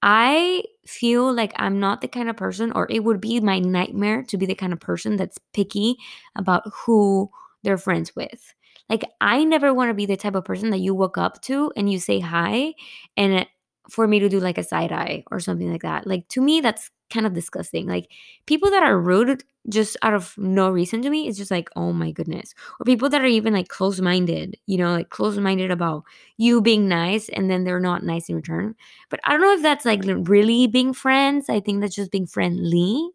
[0.02, 4.24] I feel like I'm not the kind of person, or it would be my nightmare
[4.24, 5.98] to be the kind of person that's picky
[6.36, 7.30] about who
[7.64, 8.54] they're friends with.
[8.90, 11.72] Like, I never want to be the type of person that you walk up to
[11.76, 12.74] and you say hi,
[13.18, 13.46] and
[13.90, 16.06] for me to do like a side eye or something like that.
[16.08, 17.88] Like to me, that's kind of disgusting.
[17.88, 18.10] Like
[18.46, 21.92] people that are rude just out of no reason to me, it's just like, oh
[21.94, 22.54] my goodness.
[22.80, 26.04] Or people that are even like close minded, you know, like close minded about
[26.38, 28.76] you being nice and then they're not nice in return.
[29.10, 31.50] But I don't know if that's like really being friends.
[31.50, 33.10] I think that's just being friendly.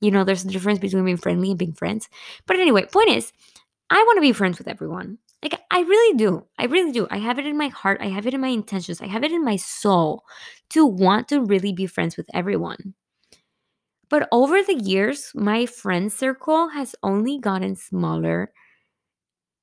[0.00, 2.08] You know, there's a difference between being friendly and being friends.
[2.46, 3.32] But anyway, point is,
[3.90, 5.18] I want to be friends with everyone.
[5.44, 6.46] Like, I really do.
[6.58, 7.06] I really do.
[7.10, 8.00] I have it in my heart.
[8.00, 9.00] I have it in my intentions.
[9.02, 10.24] I have it in my soul
[10.70, 12.94] to want to really be friends with everyone.
[14.08, 18.50] But over the years, my friend circle has only gotten smaller.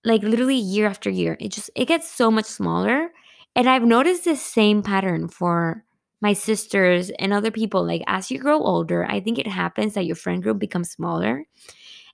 [0.04, 1.38] Like literally year after year.
[1.40, 3.12] It just it gets so much smaller.
[3.56, 5.84] And I've noticed the same pattern for
[6.22, 7.86] my sisters and other people.
[7.86, 11.46] Like as you grow older, I think it happens that your friend group becomes smaller.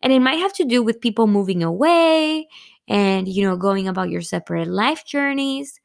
[0.02, 2.48] And it might have to do with people moving away
[2.88, 5.80] and, you know, going about your separate life journeys.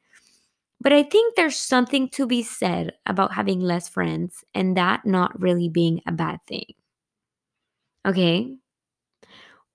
[0.81, 5.39] But I think there's something to be said about having less friends and that not
[5.39, 6.65] really being a bad thing.
[8.05, 8.55] Okay?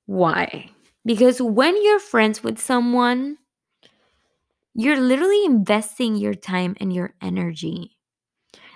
[0.06, 0.70] Why?
[1.04, 3.38] Because when you're friends with someone,
[4.74, 7.96] you're literally investing your time and your energy.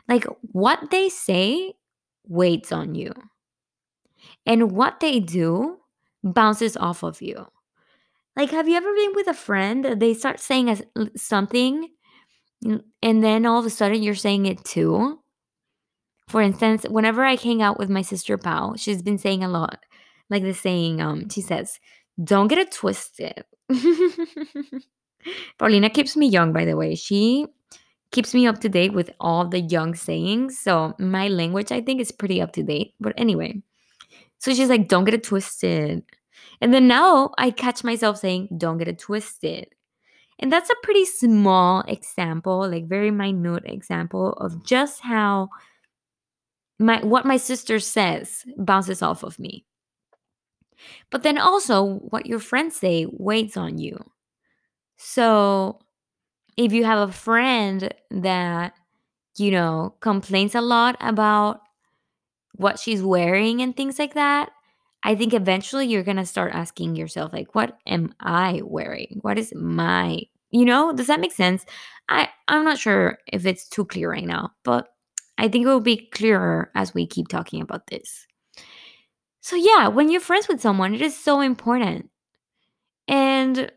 [0.08, 1.74] Like what they say
[2.26, 3.12] waits on you.
[4.46, 5.78] And what they do
[6.24, 7.46] bounces off of you.
[8.36, 10.82] Like, have you ever been with a friend they start saying
[11.16, 11.88] something
[12.64, 15.18] and then all of a sudden you're saying it too?
[16.28, 19.84] For instance, whenever I hang out with my sister Pau, she's been saying a lot,
[20.30, 21.78] like the saying, um, she says,
[22.22, 23.44] don't get it twisted.
[25.58, 26.94] Paulina keeps me young, by the way.
[26.94, 27.46] She
[28.12, 30.58] keeps me up to date with all the young sayings.
[30.58, 32.94] So my language, I think, is pretty up to date.
[33.00, 33.62] But anyway,
[34.42, 36.02] so she's like, don't get it twisted.
[36.60, 39.68] And then now I catch myself saying, don't get it twisted.
[40.40, 45.48] And that's a pretty small example, like very minute example of just how
[46.80, 49.64] my what my sister says bounces off of me.
[51.10, 53.96] But then also what your friends say weighs on you.
[54.96, 55.78] So
[56.56, 58.74] if you have a friend that
[59.36, 61.61] you know complains a lot about
[62.52, 64.50] what she's wearing and things like that,
[65.02, 69.18] I think eventually you're going to start asking yourself, like, what am I wearing?
[69.22, 71.64] What is my, you know, does that make sense?
[72.08, 74.88] I, I'm not sure if it's too clear right now, but
[75.38, 78.26] I think it will be clearer as we keep talking about this.
[79.40, 82.10] So, yeah, when you're friends with someone, it is so important.
[83.08, 83.72] And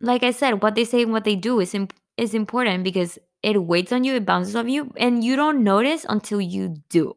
[0.00, 3.18] like I said, what they say and what they do is, imp- is important because
[3.42, 7.14] it waits on you, it bounces off you, and you don't notice until you do.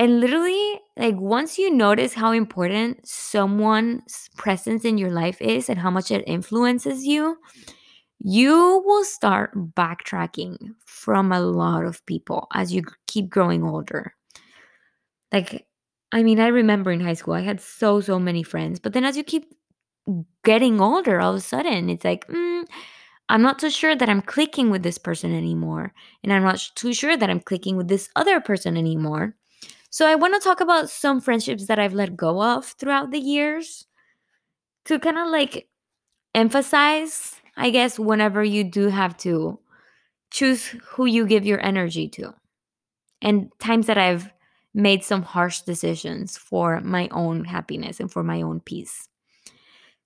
[0.00, 5.78] And literally, like once you notice how important someone's presence in your life is and
[5.78, 7.36] how much it influences you,
[8.18, 14.14] you will start backtracking from a lot of people as you keep growing older.
[15.32, 15.66] Like,
[16.12, 18.80] I mean, I remember in high school, I had so, so many friends.
[18.80, 19.52] But then as you keep
[20.44, 22.64] getting older, all of a sudden, it's like, mm,
[23.28, 25.92] I'm not so sure that I'm clicking with this person anymore.
[26.24, 29.36] And I'm not too sure that I'm clicking with this other person anymore.
[29.90, 33.18] So I want to talk about some friendships that I've let go of throughout the
[33.18, 33.86] years
[34.86, 35.68] to kind of like
[36.34, 39.58] emphasize, I guess, whenever you do have to
[40.30, 42.34] choose who you give your energy to.
[43.22, 44.30] And times that I've
[44.74, 49.08] made some harsh decisions for my own happiness and for my own peace.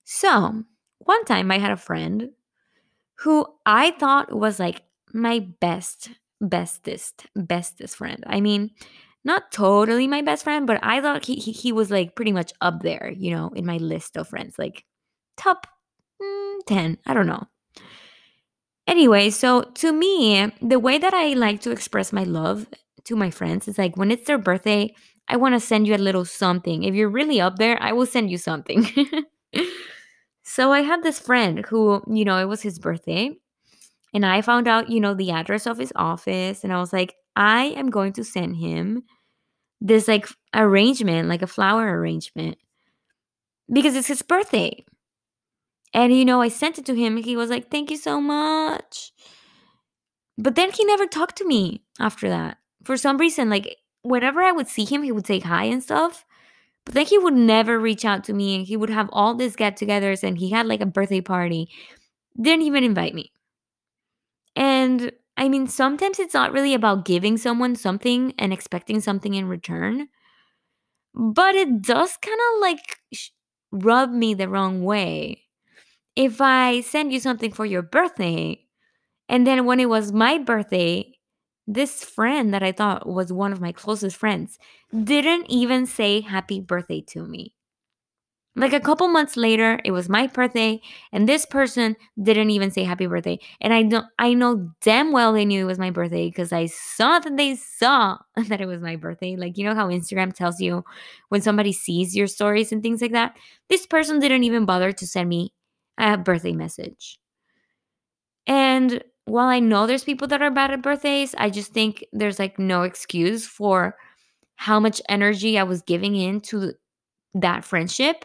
[0.03, 0.63] So,
[0.99, 2.29] one time I had a friend
[3.19, 6.09] who I thought was like my best,
[6.41, 8.23] bestest, bestest friend.
[8.27, 8.71] I mean,
[9.25, 12.53] not totally my best friend, but I thought he, he, he was like pretty much
[12.61, 14.85] up there, you know, in my list of friends, like
[15.35, 15.67] top
[16.21, 16.99] mm, 10.
[17.05, 17.47] I don't know.
[18.87, 22.67] Anyway, so to me, the way that I like to express my love
[23.05, 24.93] to my friends is like when it's their birthday,
[25.27, 26.83] I want to send you a little something.
[26.83, 28.85] If you're really up there, I will send you something.
[30.43, 33.31] so I had this friend who, you know, it was his birthday.
[34.13, 36.63] And I found out, you know, the address of his office.
[36.63, 39.03] And I was like, I am going to send him
[39.81, 42.57] this like arrangement, like a flower arrangement,
[43.71, 44.85] because it's his birthday.
[45.93, 47.17] And you know, I sent it to him.
[47.17, 49.11] He was like, "Thank you so much."
[50.37, 52.57] But then he never talked to me after that.
[52.83, 56.25] For some reason, like whenever I would see him, he would say hi and stuff.
[56.83, 58.55] But then he would never reach out to me.
[58.55, 61.69] And he would have all these get-togethers, and he had like a birthday party.
[62.39, 63.31] Didn't even invite me.
[64.55, 69.47] And I mean, sometimes it's not really about giving someone something and expecting something in
[69.47, 70.07] return,
[71.13, 72.79] but it does kind of like
[73.13, 73.29] sh-
[73.71, 75.43] rub me the wrong way.
[76.15, 78.59] If I send you something for your birthday
[79.29, 81.13] And then when it was my birthday,
[81.67, 84.59] this friend that I thought was one of my closest friends
[84.93, 87.54] didn't even say happy birthday to me.
[88.57, 90.79] Like a couple months later, it was my birthday,
[91.11, 93.37] and this person didn't even say happy birthday.
[93.59, 96.67] And I don't I know damn well they knew it was my birthday because I
[96.67, 99.35] saw that they saw that it was my birthday.
[99.35, 100.85] Like you know how Instagram tells you
[101.29, 103.35] when somebody sees your stories and things like that?
[103.67, 105.53] This person didn't even bother to send me
[105.97, 107.19] a birthday message.
[108.47, 112.39] And while I know there's people that are bad at birthdays, I just think there's
[112.39, 113.97] like no excuse for
[114.55, 116.73] how much energy I was giving into
[117.33, 118.23] that friendship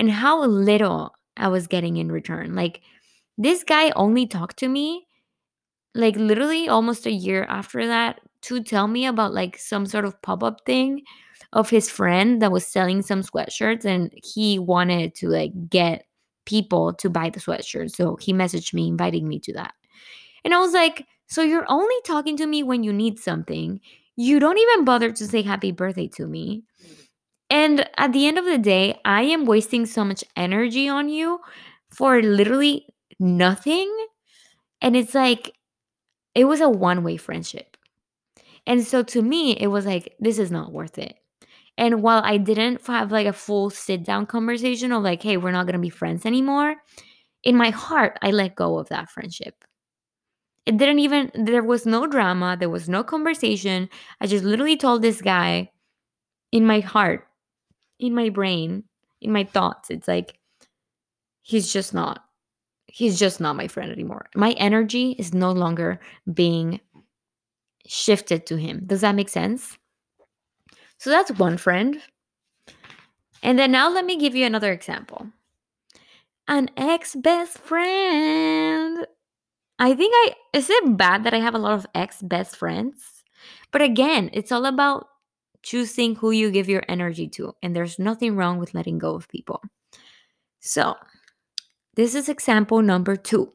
[0.00, 2.56] and how little I was getting in return.
[2.56, 2.80] Like,
[3.38, 5.06] this guy only talked to me,
[5.94, 10.20] like, literally almost a year after that to tell me about like some sort of
[10.22, 11.02] pop up thing
[11.52, 16.06] of his friend that was selling some sweatshirts and he wanted to like get
[16.46, 17.90] people to buy the sweatshirt.
[17.90, 19.74] So he messaged me inviting me to that.
[20.44, 23.80] And I was like, so you're only talking to me when you need something.
[24.16, 26.64] You don't even bother to say happy birthday to me.
[27.50, 31.40] And at the end of the day, I am wasting so much energy on you
[31.90, 32.86] for literally
[33.18, 33.92] nothing.
[34.80, 35.52] And it's like,
[36.34, 37.76] it was a one way friendship.
[38.66, 41.16] And so to me, it was like, this is not worth it.
[41.76, 45.50] And while I didn't have like a full sit down conversation of like, hey, we're
[45.50, 46.76] not going to be friends anymore,
[47.42, 49.64] in my heart, I let go of that friendship.
[50.66, 53.88] It didn't even, there was no drama, there was no conversation.
[54.20, 55.70] I just literally told this guy
[56.52, 57.26] in my heart,
[58.00, 58.84] in my brain,
[59.20, 60.38] in my thoughts, it's like,
[61.42, 62.24] he's just not,
[62.86, 64.26] he's just not my friend anymore.
[64.34, 66.00] My energy is no longer
[66.32, 66.80] being
[67.86, 68.82] shifted to him.
[68.86, 69.76] Does that make sense?
[70.98, 72.00] So that's one friend.
[73.42, 75.26] And then now let me give you another example.
[76.46, 79.06] An ex best friend.
[79.78, 83.24] I think I is it bad that I have a lot of ex best friends?
[83.70, 85.06] But again, it's all about
[85.62, 89.28] choosing who you give your energy to, and there's nothing wrong with letting go of
[89.28, 89.62] people.
[90.60, 90.96] So,
[91.94, 93.52] this is example number 2.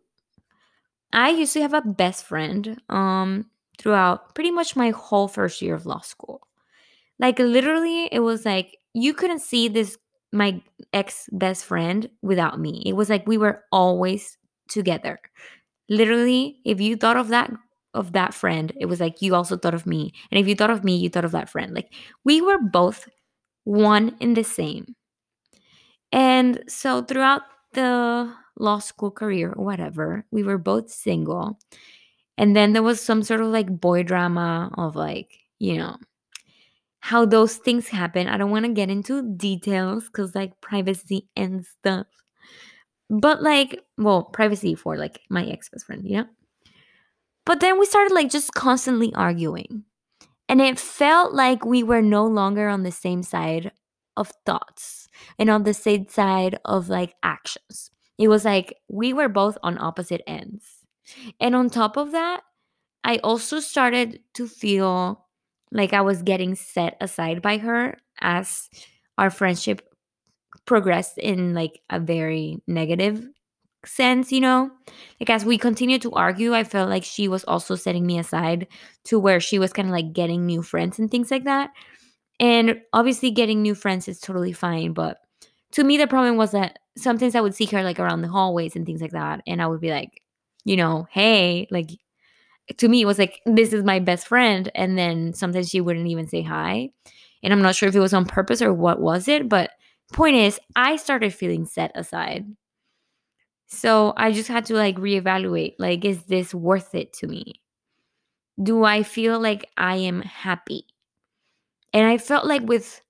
[1.13, 5.75] I used to have a best friend um throughout pretty much my whole first year
[5.75, 6.47] of law school.
[7.19, 9.97] Like literally it was like you couldn't see this
[10.31, 10.61] my
[10.93, 12.83] ex best friend without me.
[12.85, 14.37] It was like we were always
[14.67, 15.19] together.
[15.89, 17.51] Literally, if you thought of that
[17.95, 20.13] of that friend, it was like you also thought of me.
[20.31, 21.73] And if you thought of me, you thought of that friend.
[21.73, 23.07] Like we were both
[23.63, 24.95] one in the same.
[26.11, 27.41] And so throughout
[27.73, 31.59] the law school career or whatever, we were both single.
[32.37, 35.97] And then there was some sort of like boy drama of like, you know,
[36.99, 38.27] how those things happen.
[38.27, 42.07] I don't want to get into details because like privacy and stuff.
[43.09, 46.25] But like, well, privacy for like my ex best friend, you know?
[47.45, 49.83] But then we started like just constantly arguing.
[50.49, 53.71] And it felt like we were no longer on the same side
[54.17, 55.07] of thoughts
[55.39, 57.91] and on the same side of like actions.
[58.17, 60.65] It was like we were both on opposite ends.
[61.39, 62.41] And on top of that,
[63.03, 65.25] I also started to feel
[65.71, 68.69] like I was getting set aside by her as
[69.17, 69.81] our friendship
[70.65, 73.27] progressed in like a very negative
[73.87, 74.71] sense, you know?
[75.19, 78.67] Like as we continued to argue, I felt like she was also setting me aside
[79.05, 81.71] to where she was kind of like getting new friends and things like that.
[82.39, 85.17] And obviously getting new friends is totally fine, but
[85.71, 88.75] to me the problem was that sometimes I would see her like around the hallways
[88.75, 90.21] and things like that and I would be like,
[90.65, 91.91] you know, hey, like
[92.77, 96.07] to me it was like this is my best friend and then sometimes she wouldn't
[96.07, 96.89] even say hi.
[97.43, 99.71] And I'm not sure if it was on purpose or what was it, but
[100.13, 102.45] point is I started feeling set aside.
[103.67, 107.61] So I just had to like reevaluate like is this worth it to me?
[108.61, 110.87] Do I feel like I am happy?
[111.93, 113.01] And I felt like with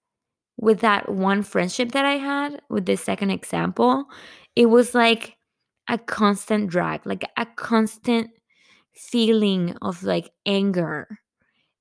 [0.57, 4.05] with that one friendship that I had with the second example,
[4.55, 5.37] it was like
[5.89, 8.31] a constant drag, like a constant
[8.95, 11.19] feeling of like anger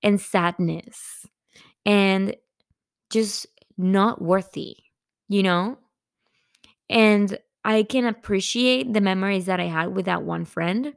[0.03, 1.27] and sadness
[1.87, 2.37] and
[3.11, 3.47] just
[3.79, 4.77] not worthy,
[5.29, 5.79] you know?
[6.89, 10.95] And I can appreciate the memories that I had with that one friend.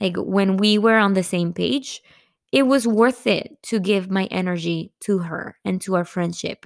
[0.00, 2.02] Like when we were on the same page,
[2.52, 6.64] it was worth it to give my energy to her and to our friendship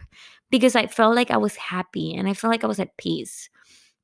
[0.51, 3.49] because I felt like I was happy and I felt like I was at peace.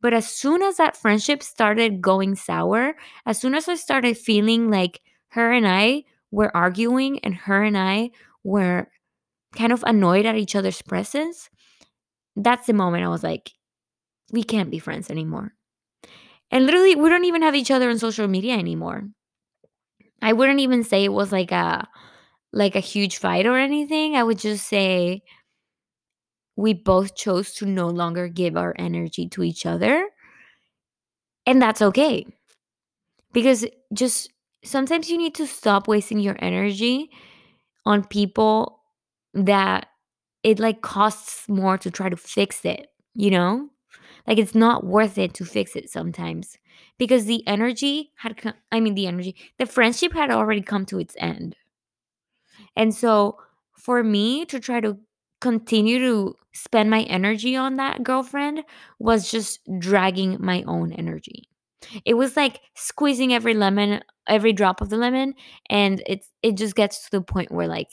[0.01, 2.95] But as soon as that friendship started going sour,
[3.25, 7.77] as soon as I started feeling like her and I were arguing and her and
[7.77, 8.11] I
[8.45, 8.89] were
[9.55, 11.51] kind of annoyed at each other's presence,
[12.37, 13.53] that's the moment I was like,
[14.33, 15.55] we can't be friends anymore.
[16.51, 19.05] And literally, we don't even have each other on social media anymore.
[20.22, 21.89] I wouldn't even say it was like a
[22.53, 24.16] like a huge fight or anything.
[24.16, 25.22] I would just say
[26.57, 30.09] we both chose to no longer give our energy to each other.
[31.47, 32.27] And that's okay.
[33.33, 34.31] Because just
[34.64, 37.11] sometimes you need to stop wasting your energy
[37.87, 38.81] on people
[39.35, 39.89] that
[40.45, 43.70] it like costs more to try to fix it, you know?
[44.27, 46.59] Like it's not worth it to fix it sometimes
[46.99, 50.99] because the energy had come, I mean the energy, the friendship had already come to
[50.99, 51.57] its end.
[52.77, 53.39] And so
[53.79, 54.99] for me to try to
[55.41, 58.64] continue to spend my energy on that girlfriend
[58.99, 61.49] was just dragging my own energy.
[62.05, 65.35] It was like squeezing every lemon, every drop of the lemon
[65.70, 67.89] and it's it just gets to the point where like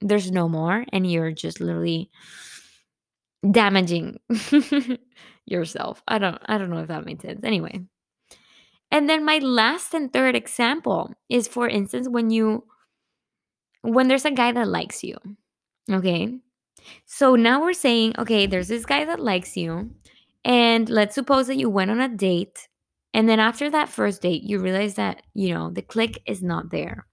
[0.00, 2.10] there's no more and you're just literally
[3.50, 4.18] damaging
[5.50, 6.02] yourself.
[6.08, 7.40] I don't I don't know if that makes sense.
[7.44, 7.80] Anyway.
[8.92, 12.64] And then my last and third example is for instance when you
[13.82, 15.16] when there's a guy that likes you.
[15.90, 16.38] Okay?
[17.06, 19.90] So now we're saying, okay, there's this guy that likes you
[20.44, 22.68] and let's suppose that you went on a date
[23.14, 26.70] and then after that first date you realize that, you know, the click is not
[26.70, 27.06] there.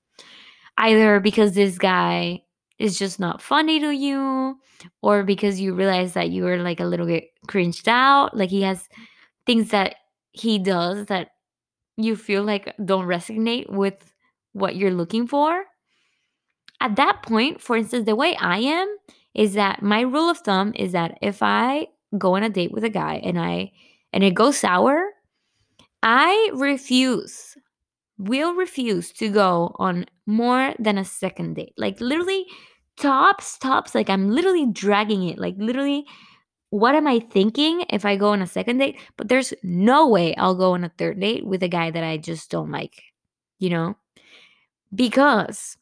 [0.77, 2.41] Either because this guy
[2.80, 4.59] is just not funny to you
[5.01, 8.61] or because you realize that you are like a little bit cringed out like he
[8.61, 8.88] has
[9.45, 9.95] things that
[10.32, 11.30] he does that
[11.97, 14.13] you feel like don't resonate with
[14.53, 15.65] what you're looking for?
[16.80, 18.88] At that point for instance the way i am
[19.34, 22.84] is that my rule of thumb is that if i go on a date with
[22.84, 23.71] a guy and i
[24.13, 25.09] and it goes sour
[26.03, 27.57] i refuse
[28.17, 31.73] will refuse to go on more than a second date.
[31.78, 32.45] Like literally
[32.97, 35.39] tops, tops, like I'm literally dragging it.
[35.39, 36.05] Like literally,
[36.69, 38.97] what am I thinking if I go on a second date?
[39.15, 42.17] But there's no way I'll go on a third date with a guy that I
[42.17, 43.01] just don't like,
[43.57, 43.95] you know?
[44.93, 45.78] Because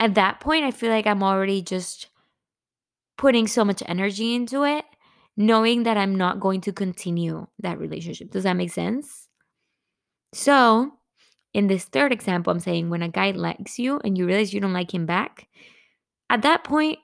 [0.00, 2.08] at that point, I feel like I'm already just
[3.16, 4.84] putting so much energy into it,
[5.36, 8.30] knowing that I'm not going to continue that relationship.
[8.30, 9.28] Does that make sense?
[10.32, 10.97] So,
[11.54, 14.60] in this third example, I'm saying when a guy likes you and you realize you
[14.60, 15.48] don't like him back,
[16.30, 16.98] at that point,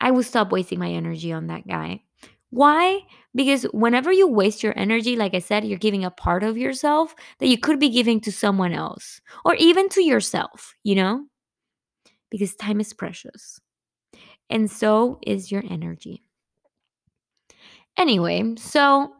[0.00, 2.02] I will stop wasting my energy on that guy.
[2.50, 3.00] Why?
[3.34, 7.14] Because whenever you waste your energy, like I said, you're giving a part of yourself
[7.38, 11.26] that you could be giving to someone else or even to yourself, you know?
[12.30, 13.60] Because time is precious.
[14.48, 16.24] And so is your energy.
[17.96, 19.12] Anyway, so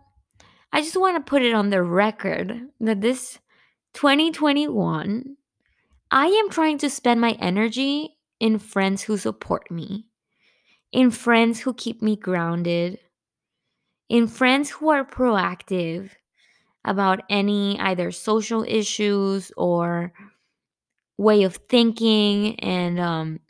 [0.73, 3.39] I just want to put it on the record that this
[3.95, 5.37] 2021,
[6.11, 10.09] I am trying to spend my energy in friends who support me,
[10.93, 13.01] in friends who keep me grounded,
[14.09, 16.11] in friends who are proactive
[16.85, 20.13] about any either social issues or
[21.19, 23.41] way of thinking and um,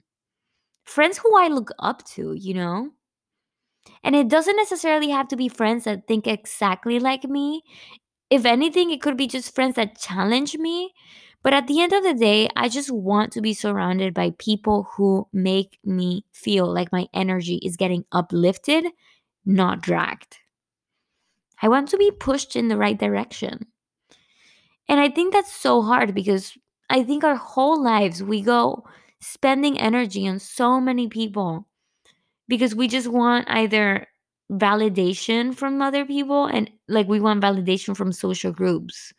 [0.85, 2.91] friends who I look up to, you know?
[4.03, 7.63] And it doesn't necessarily have to be friends that think exactly like me.
[8.31, 10.95] If anything, it could be just friends that challenge me.
[11.43, 14.89] But at the end of the day, I just want to be surrounded by people
[14.95, 18.87] who make me feel like my energy is getting uplifted,
[19.45, 20.39] not dragged.
[21.63, 23.67] I want to be pushed in the right direction.
[24.89, 26.57] And I think that's so hard because
[26.89, 28.85] I think our whole lives we go
[29.21, 31.67] spending energy on so many people
[32.49, 34.07] because we just want either
[34.51, 39.13] validation from other people and like we want validation from social groups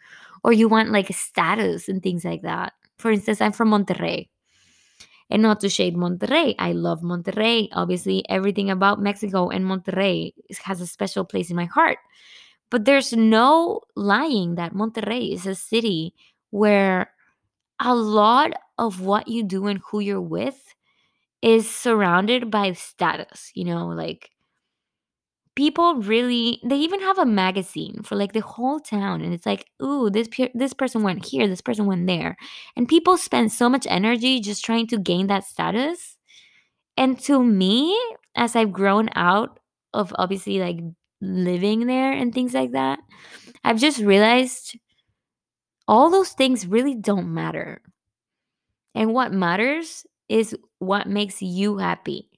[0.43, 2.73] or you want like status and things like that.
[2.97, 4.27] For instance, I'm from Monterrey.
[5.29, 7.69] And not to shade Monterrey, I love Monterrey.
[7.71, 11.99] Obviously, everything about Mexico and Monterrey has a special place in my heart.
[12.69, 16.13] But there's no lying that Monterrey is a city
[16.49, 17.11] where
[17.79, 20.75] a lot of what you do and who you're with
[21.41, 24.31] is surrounded by status, you know, like
[25.55, 29.67] people really they even have a magazine for like the whole town and it's like
[29.83, 32.37] ooh this pe- this person went here this person went there.
[32.75, 36.17] And people spend so much energy just trying to gain that status.
[36.97, 37.99] And to me
[38.35, 39.59] as i've grown out
[39.93, 40.79] of obviously like
[41.21, 42.99] living there and things like that
[43.63, 44.77] i've just realized
[45.87, 47.81] all those things really don't matter.
[48.95, 52.30] And what matters is what makes you happy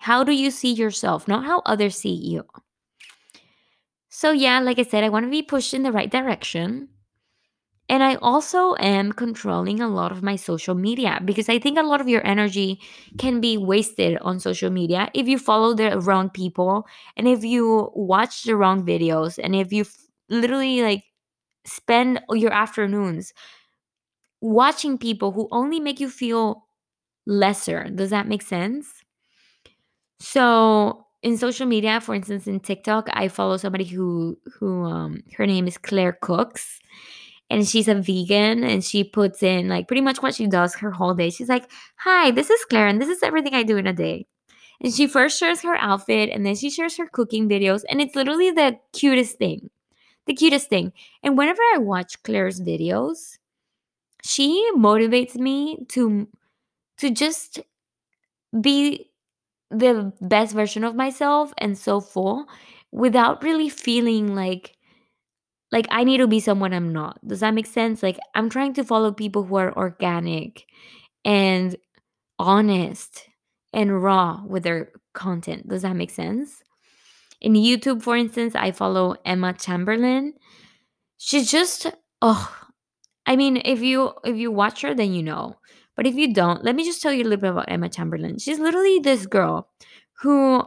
[0.00, 2.44] how do you see yourself, not how others see you?
[4.08, 6.88] So, yeah, like I said, I want to be pushed in the right direction.
[7.88, 11.82] And I also am controlling a lot of my social media because I think a
[11.82, 12.80] lot of your energy
[13.18, 16.86] can be wasted on social media if you follow the wrong people
[17.16, 19.96] and if you watch the wrong videos and if you f-
[20.28, 21.02] literally like
[21.66, 23.32] spend your afternoons
[24.40, 26.66] watching people who only make you feel
[27.26, 27.88] lesser.
[27.90, 28.99] Does that make sense?
[30.20, 35.46] So in social media, for instance, in TikTok, I follow somebody who who um her
[35.46, 36.78] name is Claire Cooks.
[37.50, 40.92] And she's a vegan and she puts in like pretty much what she does her
[40.92, 41.30] whole day.
[41.30, 44.26] She's like, Hi, this is Claire, and this is everything I do in a day.
[44.80, 47.82] And she first shares her outfit and then she shares her cooking videos.
[47.88, 49.68] And it's literally the cutest thing.
[50.26, 50.92] The cutest thing.
[51.22, 53.38] And whenever I watch Claire's videos,
[54.24, 56.28] she motivates me to
[56.98, 57.60] to just
[58.60, 59.09] be
[59.70, 62.46] the best version of myself and so full
[62.92, 64.76] without really feeling like
[65.72, 67.24] like I need to be someone I'm not.
[67.26, 68.02] Does that make sense?
[68.02, 70.66] Like I'm trying to follow people who are organic
[71.24, 71.76] and
[72.38, 73.28] honest
[73.72, 75.68] and raw with their content.
[75.68, 76.62] Does that make sense?
[77.40, 80.34] In YouTube, for instance, I follow Emma Chamberlain.
[81.18, 81.86] She's just
[82.20, 82.52] oh,
[83.26, 85.56] I mean, if you if you watch her, then you know.
[86.00, 88.38] But if you don't, let me just tell you a little bit about Emma Chamberlain.
[88.38, 89.68] She's literally this girl
[90.22, 90.64] who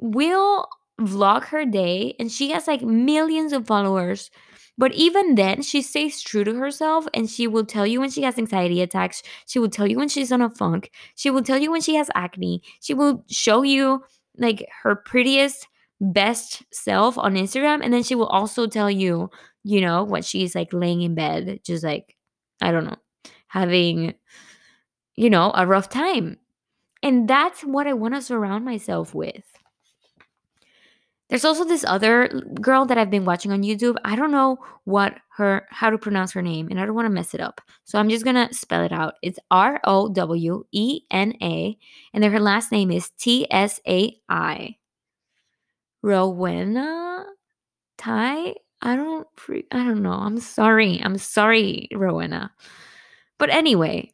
[0.00, 0.66] will
[1.00, 4.28] vlog her day and she has like millions of followers.
[4.76, 8.22] But even then, she stays true to herself and she will tell you when she
[8.22, 9.22] has anxiety attacks.
[9.46, 10.90] She will tell you when she's on a funk.
[11.14, 12.60] She will tell you when she has acne.
[12.80, 14.02] She will show you
[14.36, 15.68] like her prettiest,
[16.00, 17.84] best self on Instagram.
[17.84, 19.30] And then she will also tell you,
[19.62, 22.16] you know, what she's like laying in bed, just like,
[22.60, 22.96] I don't know,
[23.50, 24.14] having,
[25.16, 26.38] you know, a rough time.
[27.02, 29.42] And that's what I want to surround myself with.
[31.28, 32.28] There's also this other
[32.60, 33.96] girl that I've been watching on YouTube.
[34.04, 37.10] I don't know what her how to pronounce her name and I don't want to
[37.10, 37.60] mess it up.
[37.84, 39.14] So I'm just going to spell it out.
[39.22, 41.76] It's R O W E N A
[42.12, 44.76] and then her last name is T S A I.
[46.02, 47.26] Rowena
[47.98, 48.54] Tai?
[48.82, 49.26] I don't
[49.70, 50.12] I don't know.
[50.12, 51.00] I'm sorry.
[51.02, 52.50] I'm sorry, Rowena.
[53.40, 54.12] But anyway,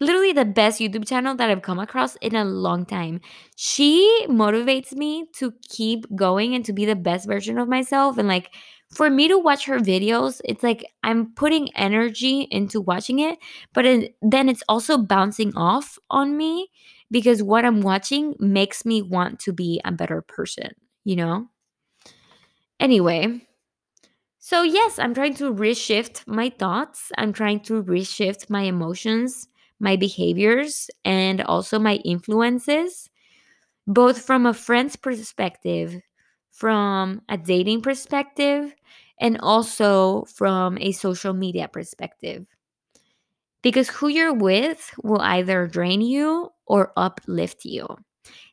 [0.00, 3.22] literally the best YouTube channel that I've come across in a long time.
[3.56, 8.18] She motivates me to keep going and to be the best version of myself.
[8.18, 8.50] And like
[8.92, 13.38] for me to watch her videos, it's like I'm putting energy into watching it,
[13.72, 16.68] but it, then it's also bouncing off on me
[17.10, 21.46] because what I'm watching makes me want to be a better person, you know?
[22.78, 23.40] Anyway,
[24.40, 27.12] so yes, I'm trying to reshift my thoughts.
[27.18, 29.46] I'm trying to reshift my emotions
[29.80, 33.08] my behaviors and also my influences,
[33.86, 36.00] both from a friend's perspective,
[36.52, 38.74] from a dating perspective,
[39.20, 42.46] and also from a social media perspective.
[43.62, 47.86] Because who you're with will either drain you or uplift you.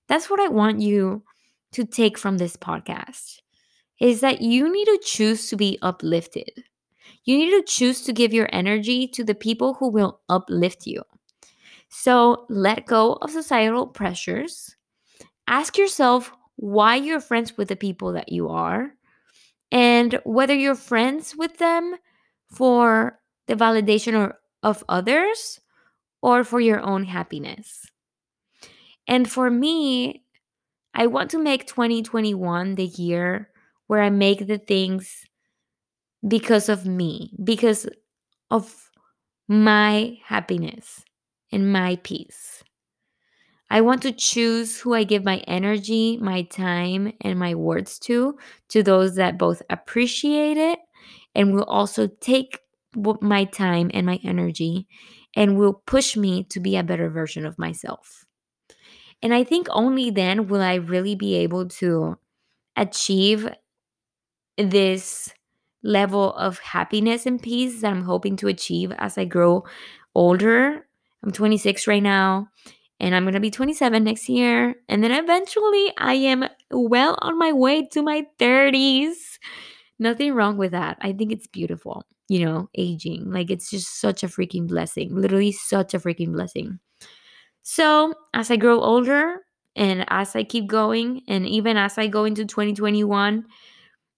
[0.08, 1.24] That's what I want you
[1.74, 3.42] to take from this podcast
[4.00, 6.64] is that you need to choose to be uplifted.
[7.24, 11.04] You need to choose to give your energy to the people who will uplift you.
[11.90, 14.76] So let go of societal pressures.
[15.48, 18.92] Ask yourself why you're friends with the people that you are
[19.72, 21.96] and whether you're friends with them
[22.50, 25.60] for the validation or, of others
[26.22, 27.86] or for your own happiness.
[29.08, 30.24] And for me,
[30.94, 33.50] I want to make 2021 the year
[33.88, 35.26] where I make the things
[36.28, 37.88] because of me, because
[38.52, 38.92] of
[39.48, 41.04] my happiness
[41.52, 42.64] and my peace.
[43.70, 48.38] I want to choose who I give my energy, my time, and my words to,
[48.70, 50.80] to those that both appreciate it
[51.36, 52.60] and will also take
[53.22, 54.88] my time and my energy
[55.36, 58.26] and will push me to be a better version of myself.
[59.22, 62.18] And I think only then will I really be able to
[62.78, 63.50] achieve
[64.58, 65.34] this
[65.84, 69.64] level of happiness and peace that I'm hoping to achieve as I grow
[70.16, 70.88] older
[71.24, 72.48] I'm 26 right now,
[73.00, 74.76] and I'm going to be 27 next year.
[74.88, 79.40] And then eventually I am well on my way to my 30s.
[80.00, 80.98] Nothing wrong with that.
[81.02, 83.32] I think it's beautiful, you know, aging.
[83.32, 85.16] Like it's just such a freaking blessing.
[85.16, 86.80] Literally, such a freaking blessing.
[87.64, 89.42] So, as I grow older
[89.76, 93.46] and as I keep going, and even as I go into 2021,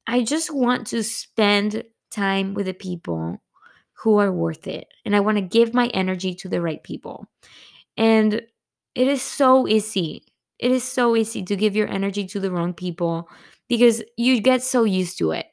[0.09, 3.37] I just want to spend time with the people
[3.93, 4.87] who are worth it.
[5.05, 7.27] And I want to give my energy to the right people.
[7.95, 8.41] And
[8.95, 10.23] it is so easy.
[10.57, 13.29] It is so easy to give your energy to the wrong people
[13.67, 15.45] because you get so used to it.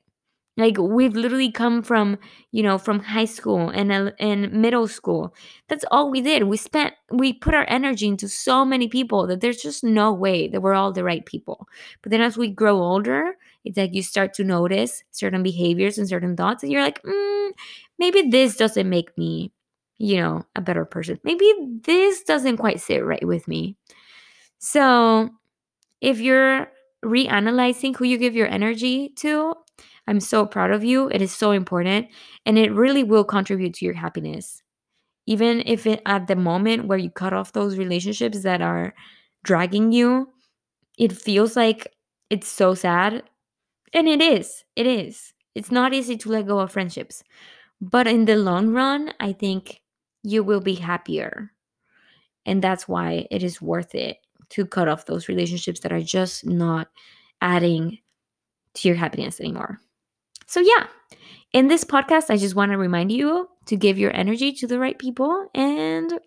[0.56, 2.16] Like we've literally come from,
[2.50, 5.34] you know, from high school and and middle school.
[5.68, 6.44] That's all we did.
[6.44, 10.48] We spent we put our energy into so many people that there's just no way
[10.48, 11.68] that we're all the right people.
[12.02, 13.36] But then as we grow older,
[13.66, 17.50] it's like you start to notice certain behaviors and certain thoughts and you're like, mm,
[17.98, 19.52] maybe this doesn't make me
[19.98, 21.18] you know, a better person.
[21.24, 21.50] Maybe
[21.84, 23.76] this doesn't quite sit right with me.
[24.58, 25.30] So,
[26.00, 26.68] if you're
[27.04, 29.54] reanalyzing who you give your energy to,
[30.08, 31.08] I'm so proud of you.
[31.10, 32.08] It is so important
[32.46, 34.62] and it really will contribute to your happiness.
[35.26, 38.94] Even if it, at the moment where you cut off those relationships that are
[39.44, 40.30] dragging you,
[40.98, 41.94] it feels like
[42.30, 43.22] it's so sad.
[43.92, 44.64] And it is.
[44.74, 45.32] It is.
[45.54, 47.22] It's not easy to let go of friendships.
[47.80, 49.82] But in the long run, I think
[50.22, 51.52] you will be happier.
[52.44, 54.18] And that's why it is worth it
[54.50, 56.88] to cut off those relationships that are just not
[57.40, 57.98] adding
[58.74, 59.80] to your happiness anymore.
[60.46, 60.86] So, yeah,
[61.52, 64.78] in this podcast, I just want to remind you to give your energy to the
[64.78, 65.48] right people.
[65.54, 66.20] And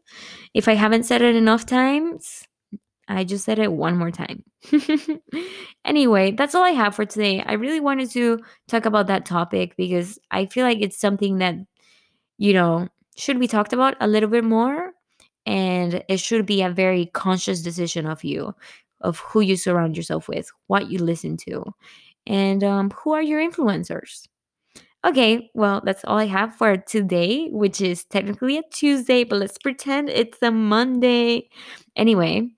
[0.53, 2.47] if I haven't said it enough times,
[3.09, 4.43] I just said it one more time.
[5.85, 7.41] anyway, that's all I have for today.
[7.45, 11.55] I really wanted to talk about that topic because I feel like it's something that,
[12.37, 12.87] you know,
[13.17, 14.91] should be talked about a little bit more.
[15.45, 18.53] And it should be a very conscious decision of you,
[19.01, 21.63] of who you surround yourself with, what you listen to,
[22.27, 24.27] and um, who are your influencers.
[25.05, 29.57] Okay, well, that's all I have for today, which is technically a Tuesday, but let's
[29.57, 31.49] pretend it's a Monday.
[31.95, 32.49] Anyway,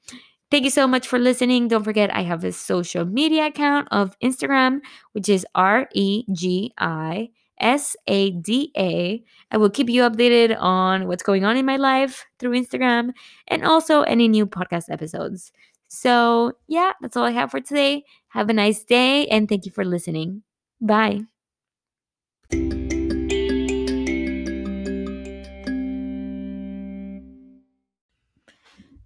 [0.52, 1.68] thank you so much for listening.
[1.68, 4.82] Don't forget, I have a social media account of Instagram,
[5.14, 7.30] which is R E G I
[7.60, 9.24] S A D A.
[9.52, 13.12] I will keep you updated on what's going on in my life through Instagram
[13.48, 15.52] and also any new podcast episodes.
[15.88, 18.04] So, yeah, that's all I have for today.
[18.30, 20.44] Have a nice day and thank you for listening.
[20.80, 21.22] Bye.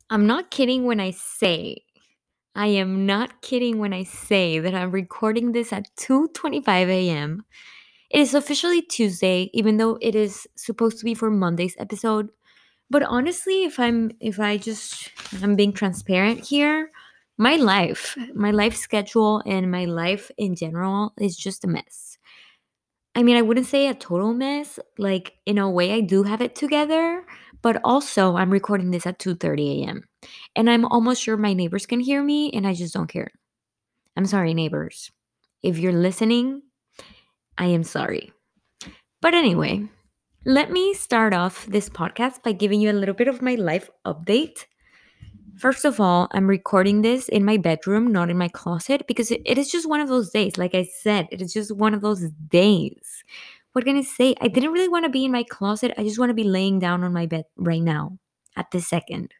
[0.10, 1.84] I'm not kidding when I say
[2.56, 7.43] I am not kidding when I say that I'm recording this at 2:25 a.m.
[8.10, 12.30] It is officially Tuesday even though it is supposed to be for Monday's episode.
[12.89, 15.12] But honestly, if I'm if I just
[15.43, 16.91] I'm being transparent here,
[17.38, 22.18] my life, my life schedule and my life in general is just a mess.
[23.16, 24.80] I mean, I wouldn't say a total mess.
[24.97, 27.26] Like in a way I do have it together,
[27.66, 30.03] but also I'm recording this at 2:30 a.m.
[30.55, 33.32] And I'm almost sure my neighbors can hear me and I just don't care.
[34.16, 35.09] I'm sorry neighbors.
[35.63, 36.61] If you're listening,
[37.57, 38.32] I am sorry.
[39.20, 39.89] But anyway,
[40.45, 43.89] let me start off this podcast by giving you a little bit of my life
[44.05, 44.66] update.
[45.57, 49.57] First of all, I'm recording this in my bedroom, not in my closet, because it,
[49.57, 50.59] is just one of those days.
[50.59, 53.24] Like I said, it is just one of those days.
[53.76, 54.36] What can I say?
[54.40, 55.92] I didn't really want to be in my closet.
[55.98, 58.18] I just want to be laying down on my bed right now
[58.56, 59.34] at this second.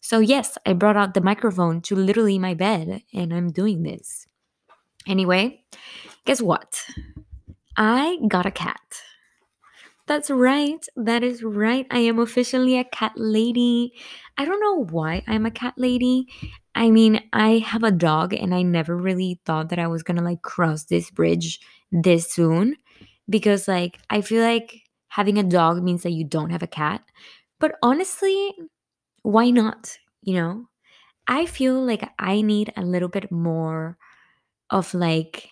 [0.00, 4.26] So, yes, I brought out the microphone to literally my bed and I'm doing this.
[5.06, 5.62] Anyway,
[6.24, 6.84] guess what?
[7.76, 8.80] I got a cat.
[10.08, 10.84] That's right.
[10.96, 11.86] That is right.
[11.88, 13.92] I am officially a cat lady.
[14.36, 16.26] I don't know why I'm a cat lady.
[16.74, 20.16] I mean, I have a dog and I never really thought that I was going
[20.16, 21.60] to like cross this bridge
[21.92, 22.74] this soon
[23.28, 27.02] because like I feel like having a dog means that you don't have a cat.
[27.60, 28.54] But honestly,
[29.22, 29.98] why not?
[30.22, 30.66] You know?
[31.28, 33.98] I feel like I need a little bit more
[34.70, 35.48] of like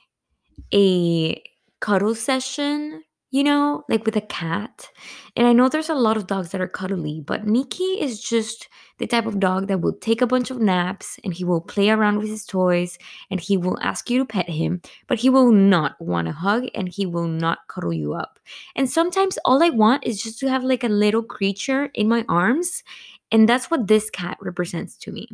[0.74, 1.42] a
[1.80, 3.04] cuddle session
[3.35, 4.89] you know, like with a cat.
[5.35, 8.68] And I know there's a lot of dogs that are cuddly, but Nikki is just
[8.99, 11.91] the type of dog that will take a bunch of naps and he will play
[11.91, 12.97] around with his toys
[13.32, 16.68] and he will ask you to pet him, but he will not want a hug
[16.76, 18.39] and he will not cuddle you up.
[18.76, 22.24] And sometimes all I want is just to have like a little creature in my
[22.28, 22.85] arms.
[23.32, 25.26] And that's what this cat represents to me.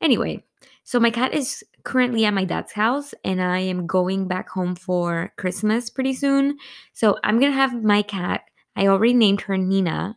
[0.00, 0.42] Anyway,
[0.84, 4.74] so my cat is currently at my dad's house and I am going back home
[4.74, 6.58] for Christmas pretty soon.
[6.92, 8.42] So I'm going to have my cat.
[8.74, 10.16] I already named her Nina,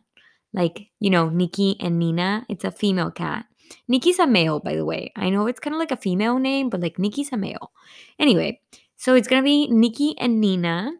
[0.52, 2.44] like, you know, Nikki and Nina.
[2.48, 3.44] It's a female cat.
[3.86, 5.12] Nikki's a male, by the way.
[5.14, 7.70] I know it's kind of like a female name, but like Nikki's a male.
[8.18, 8.60] Anyway,
[8.96, 10.92] so it's going to be Nikki and Nina.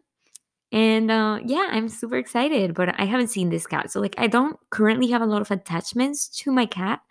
[0.71, 3.91] And uh, yeah, I'm super excited, but I haven't seen this cat.
[3.91, 7.01] So like I don't currently have a lot of attachments to my cat,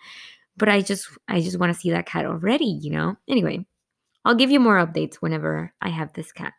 [0.59, 3.17] but I just I just want to see that cat already, you know?
[3.29, 3.65] Anyway,
[4.25, 6.55] I'll give you more updates whenever I have this cat.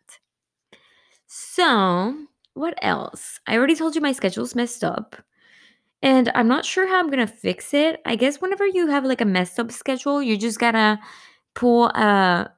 [1.27, 2.15] So,
[2.53, 3.39] what else?
[3.45, 5.15] I already told you my schedule's messed up.
[6.01, 7.99] And I'm not sure how I'm going to fix it.
[8.05, 10.99] I guess whenever you have like a messed up schedule, you just got to
[11.55, 12.49] pull a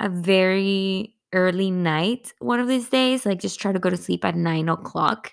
[0.00, 3.26] a very early night one of these days.
[3.26, 5.32] Like just try to go to sleep at nine o'clock.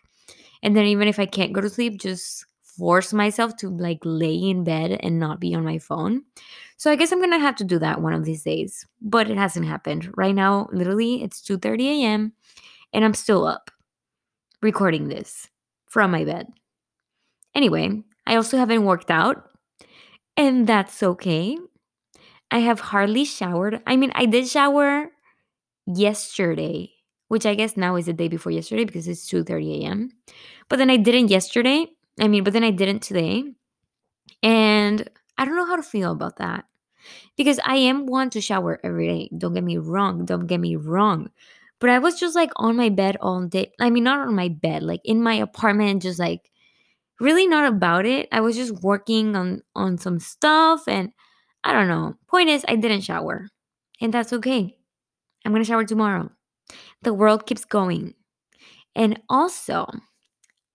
[0.63, 2.45] And then even if I can't go to sleep, just
[2.77, 6.23] force myself to like lay in bed and not be on my phone.
[6.77, 8.85] So I guess I'm gonna have to do that one of these days.
[9.01, 10.11] But it hasn't happened.
[10.15, 12.33] Right now, literally, it's 2:30 a.m.
[12.93, 13.71] and I'm still up
[14.61, 15.47] recording this
[15.89, 16.47] from my bed.
[17.53, 19.49] Anyway, I also haven't worked out,
[20.37, 21.57] and that's okay.
[22.49, 23.81] I have hardly showered.
[23.85, 25.09] I mean, I did shower
[25.85, 26.91] yesterday,
[27.27, 30.11] which I guess now is the day before yesterday because it's 2:30 a.m.
[30.69, 31.87] But then I didn't yesterday.
[32.21, 33.43] I mean, but then I didn't today.
[34.43, 36.65] And I don't know how to feel about that.
[37.35, 39.31] Because I am one to shower every day.
[39.35, 40.25] Don't get me wrong.
[40.25, 41.31] Don't get me wrong.
[41.79, 43.71] But I was just like on my bed all day.
[43.79, 46.51] I mean, not on my bed, like in my apartment, just like
[47.19, 48.29] really not about it.
[48.31, 51.11] I was just working on on some stuff and
[51.63, 52.15] I don't know.
[52.27, 53.47] Point is, I didn't shower.
[53.99, 54.77] And that's okay.
[55.45, 56.29] I'm going to shower tomorrow.
[57.03, 58.13] The world keeps going.
[58.95, 59.87] And also,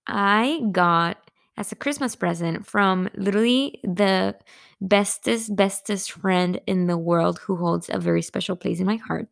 [0.07, 1.26] I got
[1.57, 4.37] as a Christmas present from literally the
[4.81, 9.29] bestest, bestest friend in the world who holds a very special place in my heart.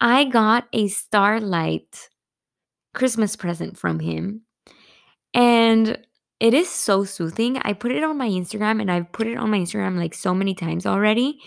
[0.00, 2.08] I got a starlight
[2.94, 4.42] Christmas present from him.
[5.32, 5.98] And
[6.40, 7.58] it is so soothing.
[7.58, 10.34] I put it on my Instagram and I've put it on my Instagram like so
[10.34, 11.40] many times already.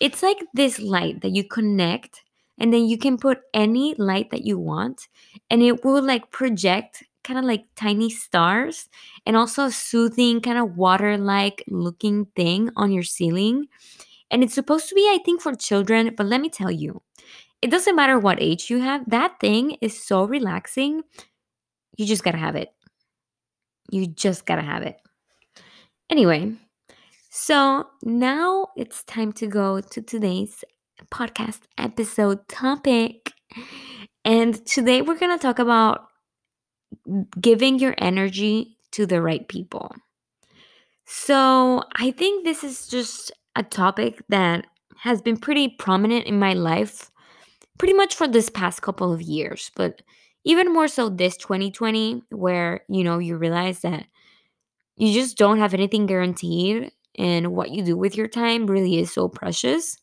[0.00, 2.22] It's like this light that you connect
[2.58, 5.08] and then you can put any light that you want
[5.50, 8.88] and it will like project kind of like tiny stars
[9.26, 13.66] and also a soothing kind of water like looking thing on your ceiling.
[14.30, 17.02] And it's supposed to be, I think, for children, but let me tell you,
[17.60, 21.02] it doesn't matter what age you have, that thing is so relaxing.
[21.96, 22.70] You just gotta have it.
[23.90, 24.96] You just gotta have it.
[26.10, 26.54] Anyway,
[27.30, 30.64] so now it's time to go to today's
[31.10, 33.32] podcast episode topic.
[34.24, 36.08] And today we're gonna talk about
[37.40, 39.94] giving your energy to the right people.
[41.04, 44.66] So I think this is just a topic that
[44.98, 47.10] has been pretty prominent in my life
[47.78, 50.02] pretty much for this past couple of years, but
[50.44, 54.06] even more so this 2020 where, you know, you realize that
[54.96, 59.12] you just don't have anything guaranteed and what you do with your time really is
[59.12, 59.96] so precious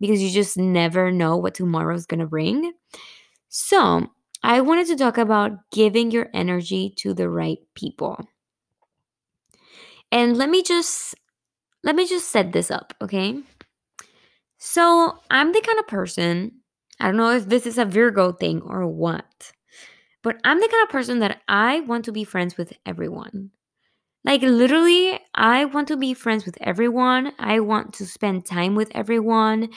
[0.00, 2.72] because you just never know what tomorrow's going to bring.
[3.48, 4.06] So,
[4.44, 8.28] I wanted to talk about giving your energy to the right people.
[10.12, 11.14] And let me just
[11.82, 13.42] let me just set this up, okay?
[14.58, 16.52] So, I'm the kind of person,
[16.98, 19.52] I don't know if this is a Virgo thing or what,
[20.22, 23.50] but I'm the kind of person that I want to be friends with everyone.
[24.24, 27.32] Like, literally, I want to be friends with everyone.
[27.38, 29.70] I want to spend time with everyone.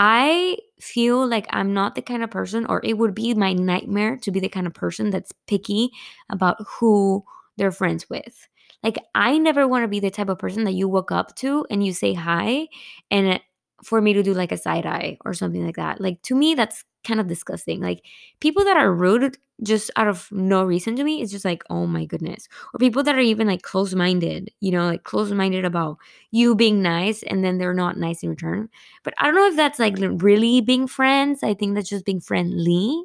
[0.00, 4.16] I feel like I'm not the kind of person, or it would be my nightmare
[4.18, 5.90] to be the kind of person that's picky
[6.30, 7.24] about who
[7.56, 8.48] they're friends with.
[8.84, 11.66] Like, I never want to be the type of person that you walk up to
[11.70, 12.68] and you say hi,
[13.10, 13.40] and
[13.84, 16.00] for me to do like a side eye or something like that.
[16.00, 17.80] Like, to me, that's kind of disgusting.
[17.80, 18.04] Like,
[18.40, 21.86] people that are rude just out of no reason to me, it's just like, oh
[21.86, 22.48] my goodness.
[22.72, 25.98] Or people that are even like close minded, you know, like close minded about
[26.30, 28.68] you being nice and then they're not nice in return.
[29.02, 31.42] But I don't know if that's like really being friends.
[31.42, 33.02] I think that's just being friendly.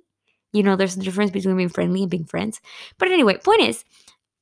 [0.51, 2.61] You know, there's a difference between being friendly and being friends.
[2.99, 3.83] But anyway, point is,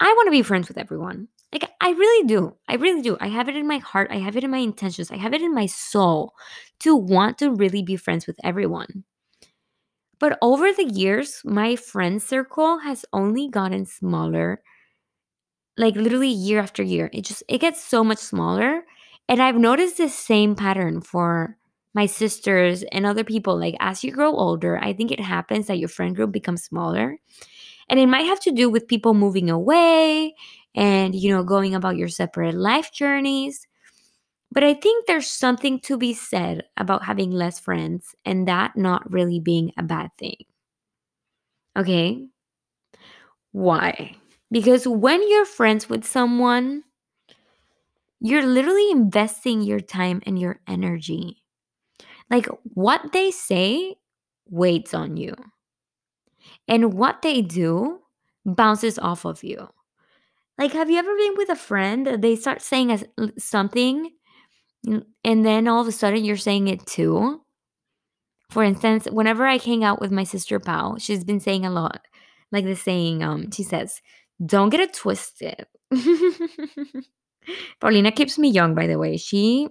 [0.01, 1.30] I want to be friends with everyone.
[1.53, 2.55] Like, I really do.
[2.68, 3.18] I really do.
[3.22, 4.09] I have it in my heart.
[4.12, 5.12] I have it in my intentions.
[5.12, 6.34] I have it in my soul
[6.80, 9.03] to want to really be friends with everyone.
[10.22, 14.63] But over the years, my friend circle has only gotten smaller.
[15.78, 17.09] Like literally year after year.
[17.13, 18.84] It just it gets so much smaller.
[19.28, 21.57] And I've noticed the same pattern for
[21.93, 23.57] my sisters and other people.
[23.57, 27.17] Like as you grow older, I think it happens that your friend group becomes smaller.
[27.89, 30.36] And it might have to do with people moving away
[30.76, 33.67] and you know going about your separate life journeys.
[34.52, 39.10] But I think there's something to be said about having less friends and that not
[39.10, 40.43] really being a bad thing.
[41.78, 42.28] Okay?
[43.54, 44.16] Why?
[44.52, 46.84] Because when you're friends with someone,
[48.20, 51.41] you're literally investing your time and your energy.
[52.30, 53.95] Like what they say
[54.49, 55.34] waits on you,
[56.68, 57.99] and what they do
[58.45, 59.70] bounces off of you.
[60.58, 62.06] Like, have you ever been with a friend?
[62.22, 63.04] They start saying
[63.38, 64.12] something
[64.86, 67.42] and then all of a sudden you're saying it too.
[68.50, 72.02] For instance, whenever I hang out with my sister Pau, she's been saying a lot,
[72.52, 74.02] like the saying, um, she says,
[74.46, 75.68] don't get it twisted.
[77.80, 79.18] Paulina keeps me young, by the way.
[79.18, 79.70] She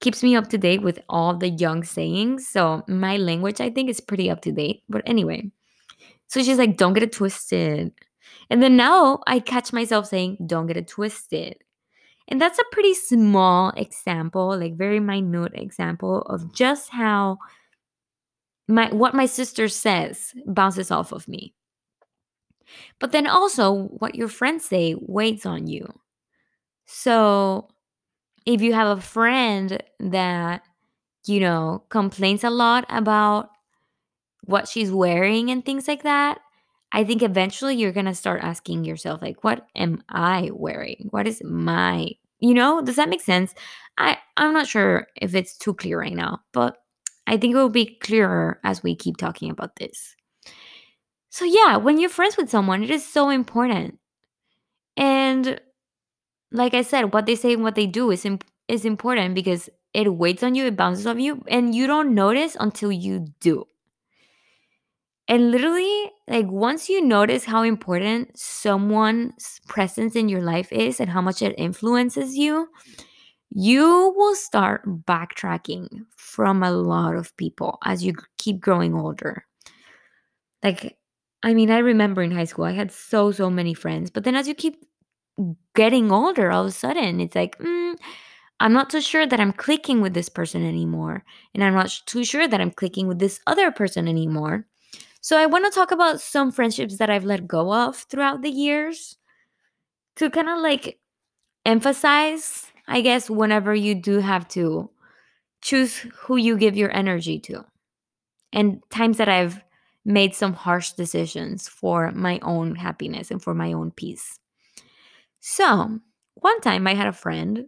[0.00, 2.48] keeps me up to date with all the young sayings.
[2.48, 4.82] So my language, I think, is pretty up to date.
[4.88, 5.50] But anyway,
[6.28, 7.92] so she's like, don't get it twisted.
[8.50, 11.56] And then now I catch myself saying, don't get it twisted.
[12.28, 17.38] And that's a pretty small example, like very minute example of just how
[18.68, 21.54] my what my sister says bounces off of me.
[23.00, 25.86] But then also what your friends say weighs on you.
[26.84, 27.68] So
[28.44, 30.62] if you have a friend that,
[31.26, 33.50] you know, complains a lot about
[34.44, 36.40] what she's wearing and things like that,
[36.92, 41.08] I think eventually you're going to start asking yourself, like, what am I wearing?
[41.10, 42.08] What is my,
[42.40, 43.54] you know, does that make sense?
[43.98, 46.78] I, I'm not sure if it's too clear right now, but
[47.26, 50.16] I think it will be clearer as we keep talking about this.
[51.30, 53.98] So, yeah, when you're friends with someone, it is so important.
[54.96, 55.60] And
[56.50, 59.68] like I said, what they say and what they do is, imp- is important because
[59.92, 63.66] it waits on you, it bounces off you, and you don't notice until you do.
[65.28, 71.10] And literally, like once you notice how important someone's presence in your life is and
[71.10, 72.68] how much it influences you,
[73.50, 79.44] you will start backtracking from a lot of people as you keep growing older.
[80.62, 80.96] Like,
[81.42, 84.34] I mean, I remember in high school, I had so, so many friends, but then
[84.34, 84.84] as you keep
[85.74, 87.96] getting older, all of a sudden, it's like, mm,
[88.60, 91.24] I'm not so sure that I'm clicking with this person anymore.
[91.54, 94.66] And I'm not too sure that I'm clicking with this other person anymore.
[95.28, 98.48] So I want to talk about some friendships that I've let go of throughout the
[98.48, 99.18] years
[100.16, 101.00] to kind of like
[101.66, 104.88] emphasize, I guess, whenever you do have to
[105.60, 107.66] choose who you give your energy to.
[108.54, 109.62] And times that I've
[110.02, 114.40] made some harsh decisions for my own happiness and for my own peace.
[115.40, 116.00] So,
[116.36, 117.66] one time I had a friend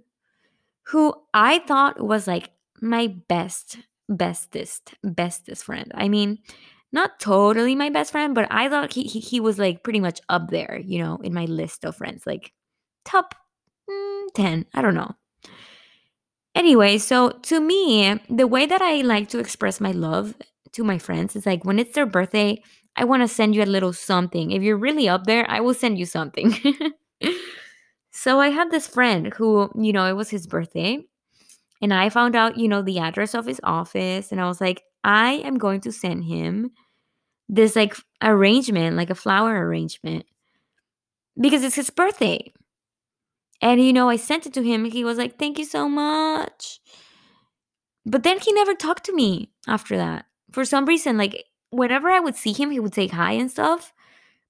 [0.84, 3.76] who I thought was like my best,
[4.08, 5.92] bestest, bestest friend.
[5.94, 6.38] I mean,
[6.92, 10.20] not totally my best friend, but I thought he, he, he was like pretty much
[10.28, 12.52] up there, you know, in my list of friends, like
[13.04, 13.34] top
[13.88, 14.66] mm, 10.
[14.74, 15.14] I don't know.
[16.54, 20.34] Anyway, so to me, the way that I like to express my love
[20.72, 22.60] to my friends is like when it's their birthday,
[22.96, 24.50] I want to send you a little something.
[24.50, 26.54] If you're really up there, I will send you something.
[28.10, 30.98] so I had this friend who, you know, it was his birthday.
[31.80, 34.32] And I found out, you know, the address of his office.
[34.32, 36.70] And I was like, I am going to send him
[37.48, 40.26] this like arrangement, like a flower arrangement,
[41.40, 42.52] because it's his birthday.
[43.62, 44.84] And you know, I sent it to him.
[44.84, 46.80] He was like, Thank you so much.
[48.06, 50.26] But then he never talked to me after that.
[50.52, 53.92] For some reason, like whenever I would see him, he would say hi and stuff.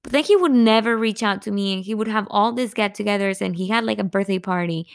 [0.03, 2.72] But then he would never reach out to me and he would have all these
[2.72, 4.86] get togethers and he had like a birthday party.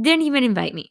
[0.00, 0.90] Didn't even invite me.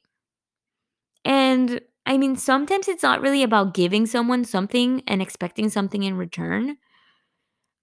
[1.25, 1.81] And
[2.11, 6.77] I mean, sometimes it's not really about giving someone something and expecting something in return,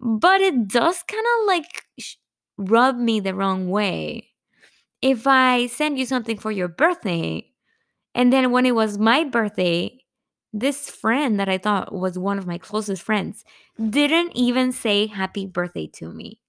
[0.00, 1.84] but it does kind of like
[2.58, 4.30] rub me the wrong way.
[5.02, 7.52] If I send you something for your birthday,
[8.14, 9.98] and then when it was my birthday,
[10.52, 13.44] this friend that I thought was one of my closest friends
[13.90, 16.40] didn't even say happy birthday to me.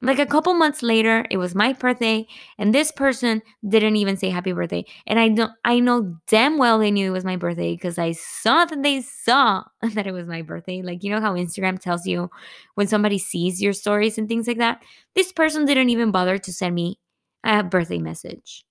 [0.00, 2.24] Like a couple months later, it was my birthday,
[2.56, 4.84] and this person didn't even say happy birthday.
[5.08, 8.12] And I know I know damn well they knew it was my birthday because I
[8.12, 10.82] saw that they saw that it was my birthday.
[10.82, 12.30] Like you know how Instagram tells you
[12.76, 14.80] when somebody sees your stories and things like that.
[15.16, 17.00] This person didn't even bother to send me
[17.42, 18.64] a birthday message.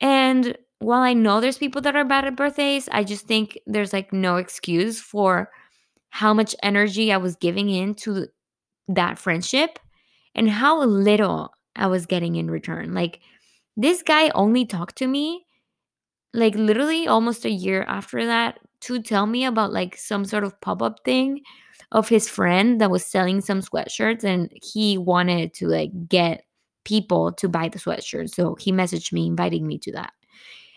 [0.00, 3.92] And while I know there's people that are bad at birthdays, I just think there's
[3.92, 5.50] like no excuse for
[6.10, 8.28] how much energy I was giving into
[8.88, 9.80] that friendship
[10.36, 12.94] and how little I was getting in return.
[12.94, 13.20] Like,
[13.76, 15.46] this guy only talked to me,
[16.34, 20.60] like, literally almost a year after that to tell me about like some sort of
[20.60, 21.40] pop up thing
[21.92, 26.44] of his friend that was selling some sweatshirts and he wanted to like get
[26.84, 28.30] people to buy the sweatshirt.
[28.30, 30.12] So he messaged me inviting me to that.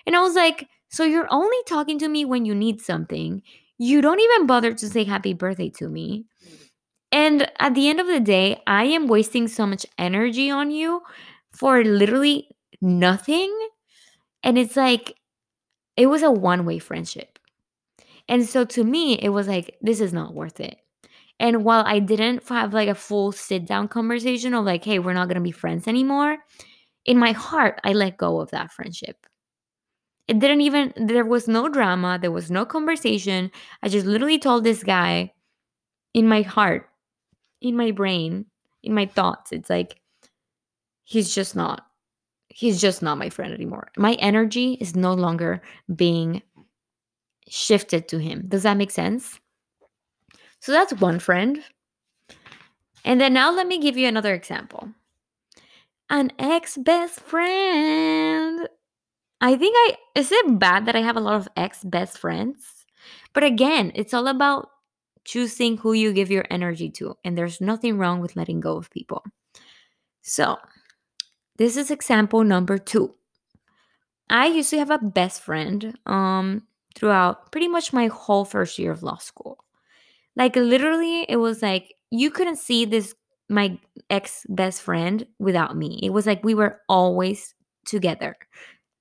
[0.05, 3.43] And I was like, so you're only talking to me when you need something.
[3.77, 6.25] You don't even bother to say happy birthday to me.
[7.11, 11.01] And at the end of the day, I am wasting so much energy on you
[11.51, 12.49] for literally
[12.81, 13.51] nothing.
[14.43, 15.15] And it's like,
[15.97, 17.39] it was a one way friendship.
[18.27, 20.77] And so to me, it was like, this is not worth it.
[21.39, 25.13] And while I didn't have like a full sit down conversation of like, hey, we're
[25.13, 26.37] not going to be friends anymore,
[27.05, 29.25] in my heart, I let go of that friendship.
[30.27, 33.51] It didn't even, there was no drama, there was no conversation.
[33.81, 35.33] I just literally told this guy
[36.13, 36.88] in my heart,
[37.61, 38.45] in my brain,
[38.83, 39.99] in my thoughts, it's like,
[41.03, 41.85] he's just not,
[42.47, 43.89] he's just not my friend anymore.
[43.97, 45.61] My energy is no longer
[45.95, 46.41] being
[47.47, 48.45] shifted to him.
[48.47, 49.39] Does that make sense?
[50.59, 51.63] So that's one friend.
[53.05, 54.89] And then now let me give you another example.
[56.09, 58.67] An ex best friend.
[59.41, 62.85] I think I, is it bad that I have a lot of ex best friends?
[63.33, 64.69] But again, it's all about
[65.29, 67.15] choosing who you give your energy to.
[67.23, 69.23] And there's nothing wrong with letting go of people.
[70.23, 70.57] So,
[71.57, 73.13] this is example number two.
[74.29, 76.63] I used to have a best friend um
[76.95, 79.63] throughout pretty much my whole first year of law school.
[80.35, 83.13] Like literally it was like you couldn't see this
[83.49, 83.77] my
[84.09, 85.99] ex best friend without me.
[86.01, 87.53] It was like we were always
[87.85, 88.35] together.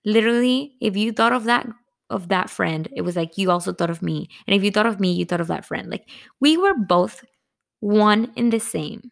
[0.04, 1.66] Literally, if you thought of that
[2.10, 4.28] of that friend, it was like you also thought of me.
[4.46, 5.90] And if you thought of me, you thought of that friend.
[5.90, 6.08] Like
[6.40, 7.24] we were both
[7.80, 9.10] one in the same.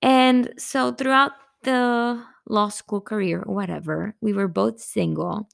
[0.00, 5.48] And so throughout the law school career or whatever, we were both single.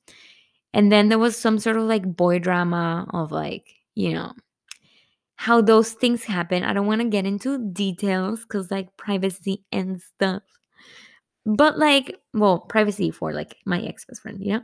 [0.75, 4.33] And then there was some sort of like boy drama of like, you know,
[5.37, 6.65] how those things happen.
[6.65, 10.43] I don't want to get into details because like privacy and stuff.
[11.47, 14.63] But like, well, privacy for like my ex best friend, you know?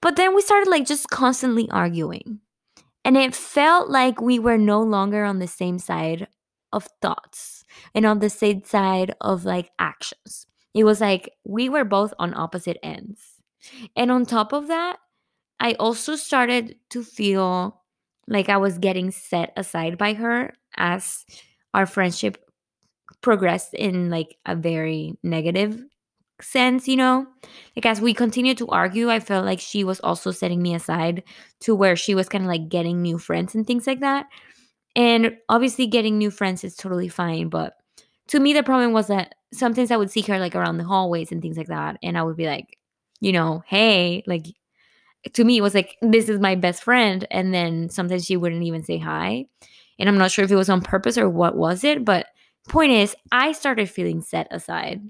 [0.00, 2.40] But then we started like just constantly arguing.
[3.04, 6.28] And it felt like we were no longer on the same side
[6.72, 10.46] of thoughts and on the same side of like actions.
[10.74, 13.20] It was like we were both on opposite ends.
[13.96, 14.98] And on top of that,
[15.60, 17.82] I also started to feel
[18.28, 21.24] like I was getting set aside by her as
[21.74, 22.38] our friendship
[23.22, 25.82] progressed in like a very negative
[26.42, 27.26] sense, you know?
[27.76, 31.22] Like as we continued to argue, I felt like she was also setting me aside
[31.60, 34.26] to where she was kind of like getting new friends and things like that.
[34.96, 37.74] And obviously getting new friends is totally fine, but
[38.28, 41.32] to me the problem was that sometimes I would see her like around the hallways
[41.32, 42.76] and things like that and I would be like,
[43.20, 44.46] you know, hey, like
[45.32, 48.62] to me it was like this is my best friend and then sometimes she wouldn't
[48.64, 49.46] even say hi.
[49.98, 52.26] And I'm not sure if it was on purpose or what was it, but
[52.68, 55.02] point is I started feeling set aside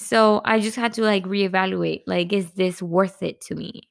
[0.00, 3.90] so I just had to like reevaluate like, is this worth it to me?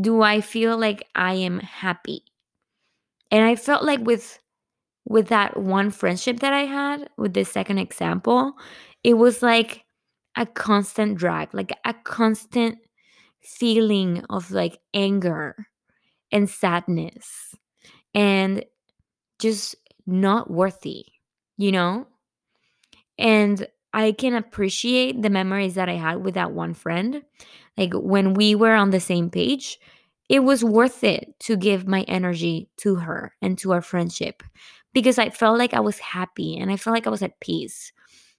[0.00, 2.24] Do I feel like I am happy?
[3.30, 4.38] And I felt like with
[5.06, 8.54] with that one friendship that I had with this second example,
[9.04, 9.84] it was like
[10.36, 12.78] a constant drag, like a constant
[13.42, 15.68] feeling of like anger
[16.32, 17.54] and sadness
[18.14, 18.64] and
[19.40, 21.06] just not worthy,
[21.58, 22.06] you know?
[23.18, 27.22] And I can appreciate the memories that I had with that one friend.
[27.76, 29.78] Like when we were on the same page,
[30.28, 34.42] it was worth it to give my energy to her and to our friendship
[34.92, 37.92] because I felt like I was happy and I felt like I was at peace.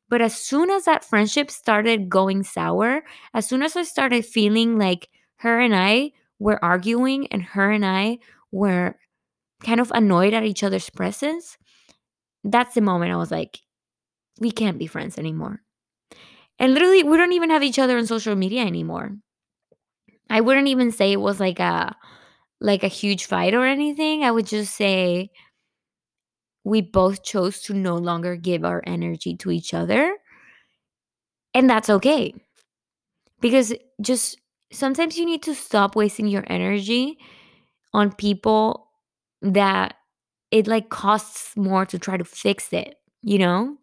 [0.10, 4.78] But as soon as that friendship started going sour, as soon as I started feeling
[4.78, 8.20] like her and I were arguing and her and I
[8.52, 8.98] were
[9.64, 11.58] kind of annoyed at each other's presence,
[12.44, 13.60] that's the moment I was like,
[14.42, 15.62] we can't be friends anymore.
[16.60, 19.18] And literally, we don't even have each other on social media anymore.
[20.30, 21.96] I wouldn't even say it was like a
[22.62, 24.24] like a huge fight or anything.
[24.24, 25.32] I would just say
[26.64, 30.18] we both chose to no longer give our energy to each other.
[31.54, 32.34] And that's okay.
[33.40, 34.38] Because just
[34.72, 37.18] sometimes you need to stop wasting your energy
[37.94, 38.90] on people
[39.42, 39.96] that
[40.52, 43.78] it like costs more to try to fix it, you know?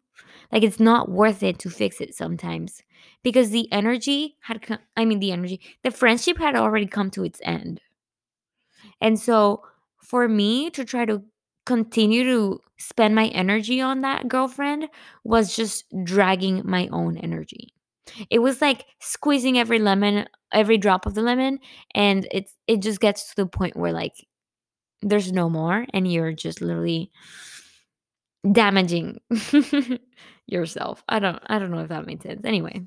[0.53, 2.83] Like it's not worth it to fix it sometimes
[3.23, 7.25] because the energy had come, I mean the energy, the friendship had already come to
[7.25, 7.81] its end.
[9.01, 9.63] And so
[10.03, 11.23] for me to try to
[11.67, 14.89] continue to spend my energy on that girlfriend
[15.25, 17.75] was just dragging my own energy.
[18.31, 21.59] It was like squeezing every lemon, every drop of the lemon
[21.95, 24.15] and it's it just gets to the point where like
[25.03, 27.11] there's no more and you're just literally
[28.53, 29.21] damaging
[30.49, 31.05] yourself.
[31.09, 32.45] I don't I don't know if that makes sense.
[32.45, 32.83] Anyway.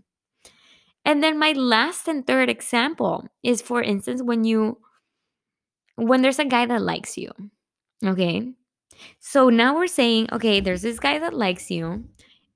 [1.03, 4.78] And then my last and third example is for instance when you
[5.95, 7.32] when there's a guy that likes you.
[8.05, 8.51] Okay?
[9.20, 12.05] So now we're saying, okay, there's this guy that likes you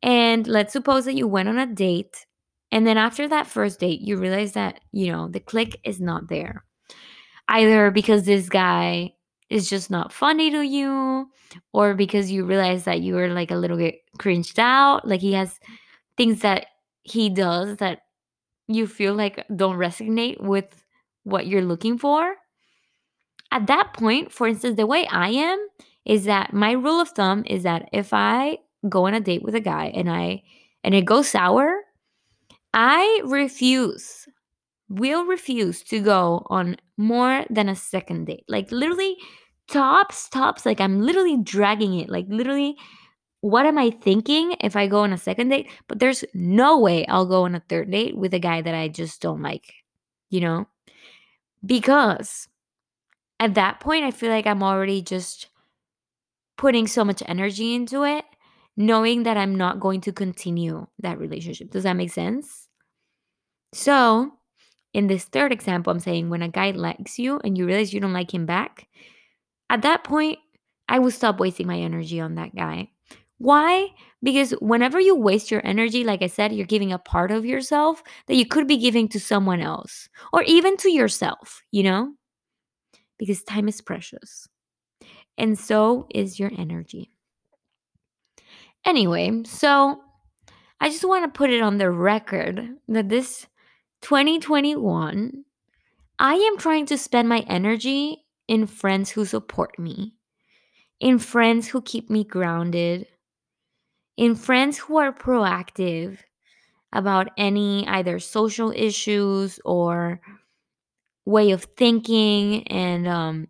[0.04, 2.26] and let's suppose that you went on a date
[2.72, 6.30] and then after that first date you realize that, you know, the click is not
[6.30, 6.64] there.
[7.48, 9.15] Either because this guy
[9.56, 11.30] is just not funny to you
[11.74, 15.34] or because you realize that you are like a little bit cringed out like he
[15.34, 15.60] has
[16.18, 16.68] things that
[17.04, 18.02] he does that
[18.68, 20.84] you feel like don't resonate with
[21.24, 22.36] what you're looking for
[23.52, 25.68] at that point for instance the way i am
[26.04, 28.58] is that my rule of thumb is that if i
[28.90, 30.42] go on a date with a guy and i
[30.84, 31.80] and it goes sour
[32.74, 34.28] i refuse
[34.90, 38.46] will refuse to go on more than a second date.
[38.48, 39.18] Like literally
[39.68, 42.10] tops, tops, like I'm literally dragging it.
[42.10, 42.76] Like literally,
[43.42, 45.70] what am I thinking if I go on a second date?
[45.88, 48.88] But there's no way I'll go on a third date with a guy that I
[48.88, 49.74] just don't like,
[50.30, 50.68] you know?
[51.66, 52.48] Because
[53.40, 55.48] at that point, I feel like I'm already just
[56.58, 58.26] putting so much energy into it
[58.78, 61.72] knowing that I'm not going to continue that relationship.
[61.72, 62.68] Does that make sense?
[63.74, 64.34] So,
[64.94, 68.00] in this third example, I'm saying when a guy likes you and you realize you
[68.00, 68.88] don't like him back,
[69.70, 70.40] at that point,
[70.88, 72.90] I will stop wasting my energy on that guy.
[73.38, 73.90] Why?
[74.24, 78.02] Because whenever you waste your energy, like I said, you're giving a part of yourself
[78.28, 82.14] that you could be giving to someone else or even to yourself, you know?
[83.18, 84.48] Because time is precious.
[85.38, 87.12] And so is your energy.
[88.86, 90.02] Anyway, so
[90.80, 93.48] I just want to put it on the record that this
[94.02, 95.44] 2021,
[96.20, 100.16] I am trying to spend my energy in friends who support me,
[101.00, 103.08] in friends who keep me grounded,
[104.18, 106.20] in friends who are proactive
[106.94, 110.22] about any either social issues or
[111.26, 113.48] way of thinking and um,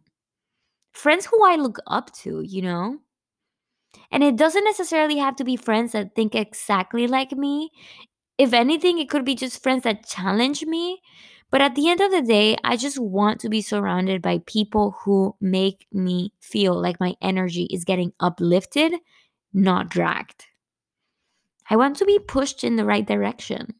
[0.93, 2.99] friends who I look up to, you know?
[4.11, 7.71] And it doesn't necessarily have to be friends that think exactly like me.
[8.37, 11.01] If anything, it could be just friends that challenge me.
[11.51, 14.95] But at the end of the day, I just want to be surrounded by people
[15.03, 18.93] who make me feel like my energy is getting uplifted,
[19.53, 20.45] not dragged.
[21.69, 23.73] I want to be pushed in the right direction.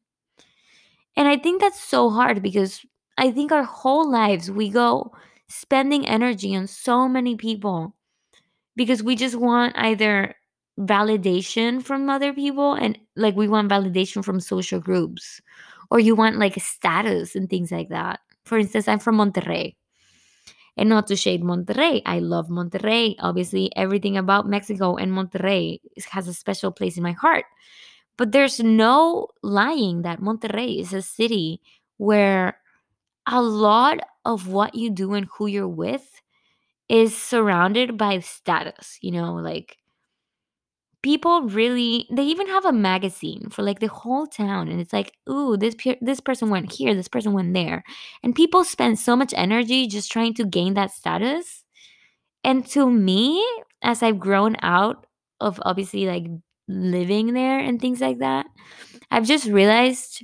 [1.15, 2.85] And I think that's so hard because
[3.17, 5.13] I think our whole lives we go
[5.47, 7.95] spending energy on so many people
[8.75, 10.35] because we just want either
[10.79, 15.39] validation from other people and like we want validation from social groups
[15.91, 18.19] or you want like status and things like that.
[18.43, 19.75] For instance, I'm from Monterrey.
[20.77, 23.15] And not to shade Monterrey, I love Monterrey.
[23.19, 25.79] Obviously, everything about Mexico and Monterrey
[26.09, 27.45] has a special place in my heart.
[28.17, 31.61] But there's no lying that Monterrey is a city
[31.97, 32.57] where
[33.25, 36.21] a lot of what you do and who you're with
[36.89, 39.77] is surrounded by status, you know, like
[41.05, 45.13] people really they even have a magazine for like the whole town and it's like,
[45.29, 47.85] "Ooh, this pe- this person went here, this person went there."
[48.23, 51.65] And people spend so much energy just trying to gain that status.
[52.43, 53.45] And to me,
[53.81, 55.05] as I've grown out
[55.41, 56.25] of obviously like
[56.67, 58.47] living there and things like that,
[59.11, 60.23] I've just realized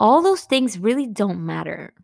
[0.00, 1.94] all those things really don't matter.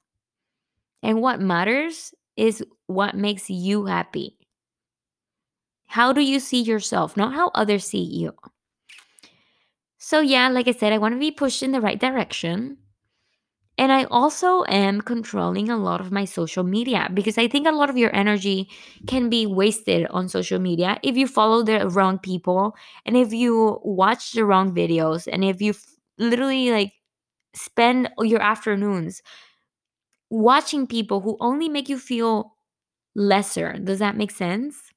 [1.02, 4.36] And what matters is what makes you happy.
[5.89, 8.34] How do you see yourself, not how others see you?
[9.99, 12.78] So, yeah, like I said, I want to be pushed in the right direction.
[13.78, 17.72] And I also am controlling a lot of my social media because I think a
[17.72, 18.70] lot of your energy
[19.07, 22.74] can be wasted on social media if you follow the wrong people
[23.05, 25.84] and if you watch the wrong videos and if you f-
[26.16, 26.93] literally like
[27.55, 29.22] spend your afternoons
[30.30, 32.57] watching people who only make you feel
[33.14, 33.74] lesser.
[33.78, 34.93] Does that make sense?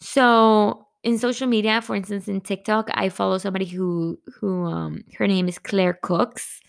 [0.00, 5.26] So in social media, for instance, in TikTok, I follow somebody who who um her
[5.26, 6.60] name is Claire Cooks.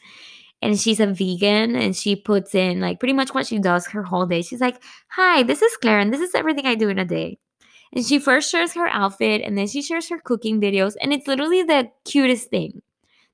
[0.61, 4.03] And she's a vegan and she puts in like pretty much what she does her
[4.03, 4.41] whole day.
[4.41, 7.39] She's like, Hi, this is Claire, and this is everything I do in a day.
[7.93, 11.27] And she first shares her outfit and then she shares her cooking videos, and it's
[11.27, 12.81] literally the cutest thing.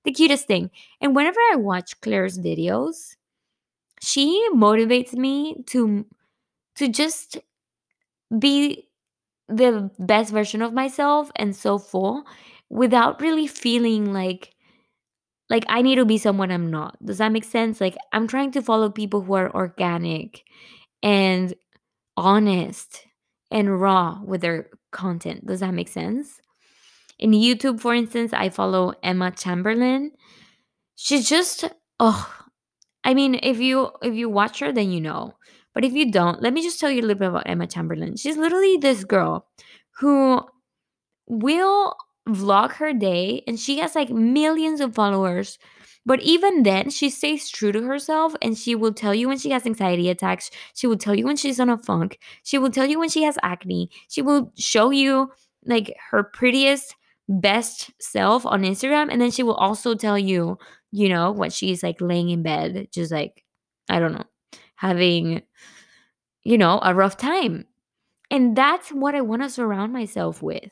[0.03, 0.69] The cutest thing.
[1.01, 3.15] And whenever I watch Claire's videos,
[4.01, 6.05] she motivates me to
[6.75, 7.37] to just
[8.39, 8.84] be
[9.47, 12.23] the best version of myself and so full
[12.69, 14.51] without really feeling like
[15.49, 16.97] like I need to be someone I'm not.
[17.05, 17.79] Does that make sense?
[17.79, 20.43] Like I'm trying to follow people who are organic
[21.03, 21.53] and
[22.17, 23.05] honest
[23.51, 25.45] and raw with their content.
[25.45, 26.41] Does that make sense?
[27.19, 30.11] In YouTube, for instance, I follow Emma Chamberlain.
[30.95, 31.65] She's just
[31.99, 32.45] oh,
[33.03, 35.35] I mean, if you if you watch her, then you know.
[35.75, 38.15] But if you don't, let me just tell you a little bit about Emma Chamberlain.
[38.15, 39.45] She's literally this girl
[39.99, 40.41] who
[41.27, 41.95] will
[42.27, 45.59] vlog her day and she has like millions of followers.
[46.07, 49.49] But even then, she stays true to herself and she will tell you when she
[49.49, 50.51] has anxiety attacks.
[50.75, 52.19] She will tell you when she's on a funk.
[52.43, 53.89] She will tell you when she has acne.
[54.07, 55.31] She will show you
[55.65, 56.95] like her prettiest,
[57.27, 59.09] best self on Instagram.
[59.11, 60.59] And then she will also tell you,
[60.91, 63.43] you know, when she's like laying in bed, just like,
[63.89, 64.25] I don't know,
[64.75, 65.41] having,
[66.43, 67.65] you know, a rough time.
[68.31, 70.71] And that's what I want to surround myself with.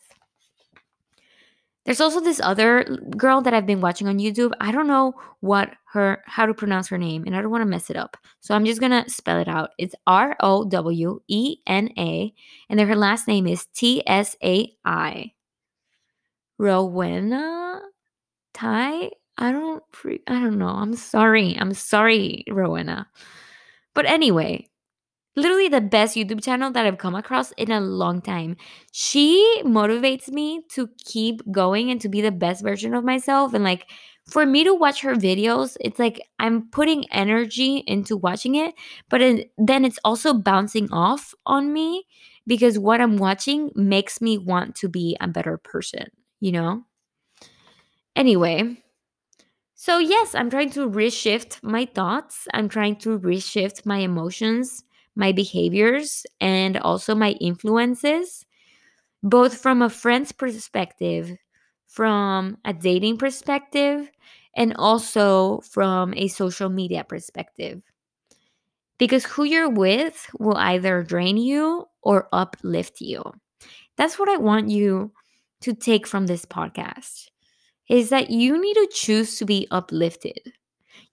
[1.85, 2.85] There's also this other
[3.17, 4.53] girl that I've been watching on YouTube.
[4.61, 7.69] I don't know what her how to pronounce her name and I don't want to
[7.69, 8.15] mess it up.
[8.39, 9.71] So I'm just going to spell it out.
[9.77, 12.33] It's R O W E N A
[12.69, 15.33] and then her last name is T S A I.
[16.57, 17.81] Rowena
[18.53, 19.09] Tai?
[19.37, 19.83] I don't
[20.27, 20.67] I don't know.
[20.67, 21.57] I'm sorry.
[21.59, 23.07] I'm sorry, Rowena.
[23.93, 24.67] But anyway,
[25.35, 28.57] literally the best YouTube channel that I've come across in a long time.
[28.91, 33.53] She motivates me to keep going and to be the best version of myself.
[33.53, 33.87] And like
[34.29, 38.73] for me to watch her videos, it's like I'm putting energy into watching it,
[39.09, 42.05] but it, then it's also bouncing off on me
[42.47, 46.07] because what I'm watching makes me want to be a better person,
[46.39, 46.83] you know?
[48.15, 48.82] Anyway,
[49.83, 52.47] so yes, I'm trying to reshift my thoughts.
[52.53, 54.85] I'm trying to reshift my emotions
[55.15, 58.45] my behaviors and also my influences,
[59.21, 61.35] both from a friend's perspective,
[61.87, 64.09] from a dating perspective,
[64.55, 67.83] and also from a social media perspective.
[68.97, 73.23] Because who you're with will either drain you or uplift you.
[73.97, 75.11] That's what I want you
[75.61, 77.27] to take from this podcast
[77.89, 80.53] is that you need to choose to be uplifted.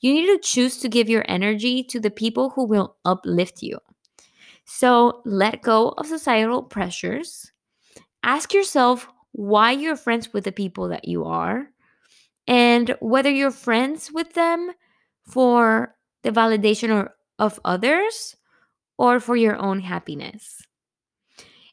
[0.01, 3.79] You need to choose to give your energy to the people who will uplift you.
[4.65, 7.51] So let go of societal pressures.
[8.23, 11.71] Ask yourself why you're friends with the people that you are
[12.47, 14.71] and whether you're friends with them
[15.25, 18.37] for the validation or, of others
[18.99, 20.63] or for your own happiness.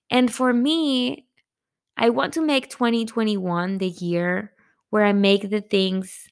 [0.09, 1.27] And for me,
[1.97, 4.53] I want to make 2021 the year
[4.89, 6.27] where I make the things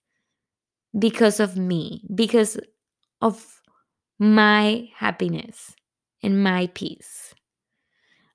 [0.97, 2.57] because of me, because
[3.21, 3.61] of
[4.19, 5.75] my happiness
[6.23, 7.33] and my peace.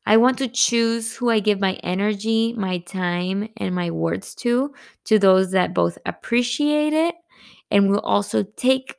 [0.07, 4.73] I want to choose who I give my energy, my time, and my words to,
[5.05, 7.15] to those that both appreciate it
[7.71, 8.95] and will also take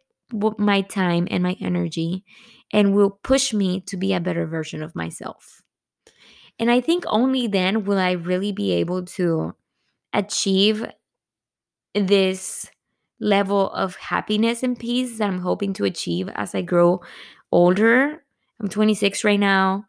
[0.57, 2.23] my time and my energy
[2.71, 5.61] and will push me to be a better version of myself.
[6.59, 9.55] And I think only then will I really be able to
[10.13, 10.85] achieve
[11.93, 12.69] this
[13.19, 17.01] level of happiness and peace that I'm hoping to achieve as I grow
[17.51, 18.23] older
[18.61, 19.85] I'm 26 right now,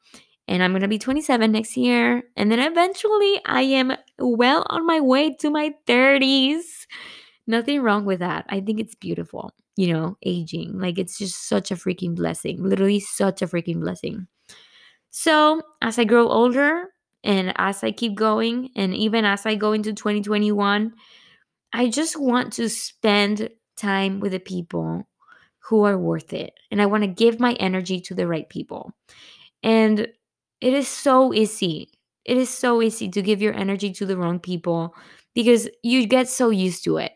[0.49, 2.23] and I'm going to be 27 next year.
[2.37, 6.87] And then eventually I am well on my way to my 30s.
[7.47, 8.47] Nothing wrong with that.
[8.49, 10.79] I think it's beautiful, you know, aging.
[10.79, 12.65] Like it's just such a freaking blessing.
[12.65, 14.27] Literally, such a freaking blessing.
[15.11, 19.73] So, as I grow older and as I keep going, and even as I go
[19.73, 20.95] into 2021,
[21.73, 25.07] I just want to spend time with the people
[25.59, 26.55] who are worth it.
[26.71, 28.93] And I want to give my energy to the right people.
[29.63, 30.09] And
[30.61, 31.91] it is so easy.
[32.25, 34.95] It is so easy to give your energy to the wrong people
[35.35, 37.13] because you get so used to it.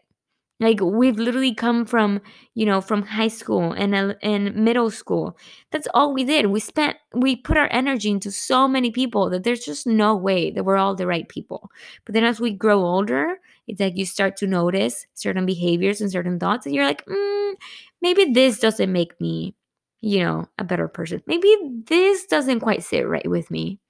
[0.58, 2.22] Like we've literally come from,
[2.54, 5.36] you know, from high school and and middle school.
[5.70, 6.46] That's all we did.
[6.46, 10.50] We spent we put our energy into so many people that there's just no way
[10.52, 11.70] that we're all the right people.
[12.06, 16.10] But then as we grow older, it's like you start to notice certain behaviors and
[16.10, 17.54] certain thoughts and you're like, mm,
[18.02, 19.54] maybe this doesn't make me,
[20.00, 21.22] you know, a better person.
[21.26, 21.54] Maybe
[21.86, 23.80] this doesn't quite sit right with me.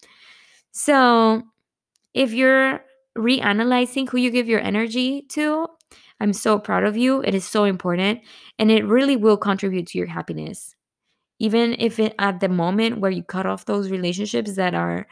[0.73, 1.43] So,
[2.15, 2.81] if you're
[3.17, 5.67] reanalyzing who you give your energy to,
[6.21, 7.23] I'm so proud of you.
[7.23, 8.21] It is so important
[8.59, 10.75] and it really will contribute to your happiness.
[11.39, 15.07] Even if it, at the moment where you cut off those relationships that are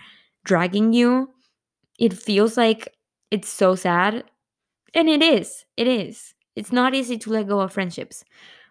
[0.45, 1.31] dragging you,
[1.99, 2.89] it feels like
[3.31, 4.25] it's so sad.
[4.95, 5.65] And it is.
[5.77, 6.35] It is.
[6.57, 8.25] It's not easy to let go of friendships.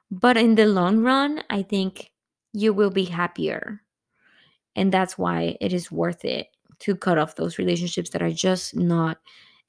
[0.10, 2.12] But in the long run, I think
[2.54, 3.82] you will be happier.
[4.76, 6.48] And that's why it is worth it
[6.80, 9.18] to cut off those relationships that are just not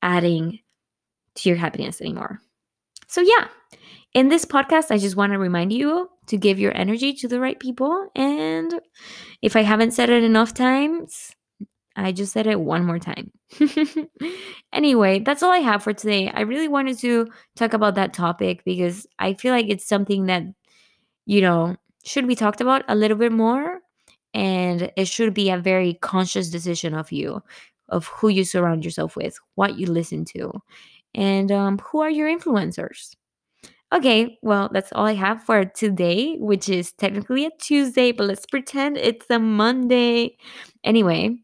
[0.02, 0.60] adding
[1.36, 2.40] to your happiness anymore.
[3.08, 3.48] So, yeah,
[4.14, 7.40] in this podcast, I just want to remind you to give your energy to the
[7.40, 8.08] right people.
[8.14, 8.80] And
[9.42, 11.34] if I haven't said it enough times,
[11.96, 13.30] I just said it one more time.
[14.72, 16.30] anyway, that's all I have for today.
[16.30, 20.42] I really wanted to talk about that topic because I feel like it's something that,
[21.26, 23.80] you know, should be talked about a little bit more.
[24.32, 27.40] And it should be a very conscious decision of you,
[27.88, 30.52] of who you surround yourself with, what you listen to,
[31.14, 33.14] and um, who are your influencers.
[33.94, 38.44] Okay, well, that's all I have for today, which is technically a Tuesday, but let's
[38.44, 40.36] pretend it's a Monday.
[40.82, 41.36] Anyway,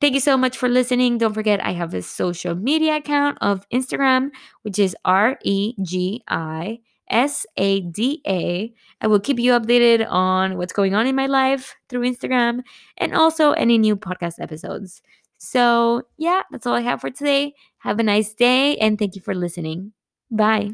[0.00, 1.18] Thank you so much for listening.
[1.18, 4.30] Don't forget, I have a social media account of Instagram,
[4.62, 6.80] which is R E G I
[7.10, 8.72] S A D A.
[9.00, 12.60] I will keep you updated on what's going on in my life through Instagram
[12.96, 15.02] and also any new podcast episodes.
[15.38, 17.54] So, yeah, that's all I have for today.
[17.78, 19.92] Have a nice day and thank you for listening.
[20.30, 20.72] Bye.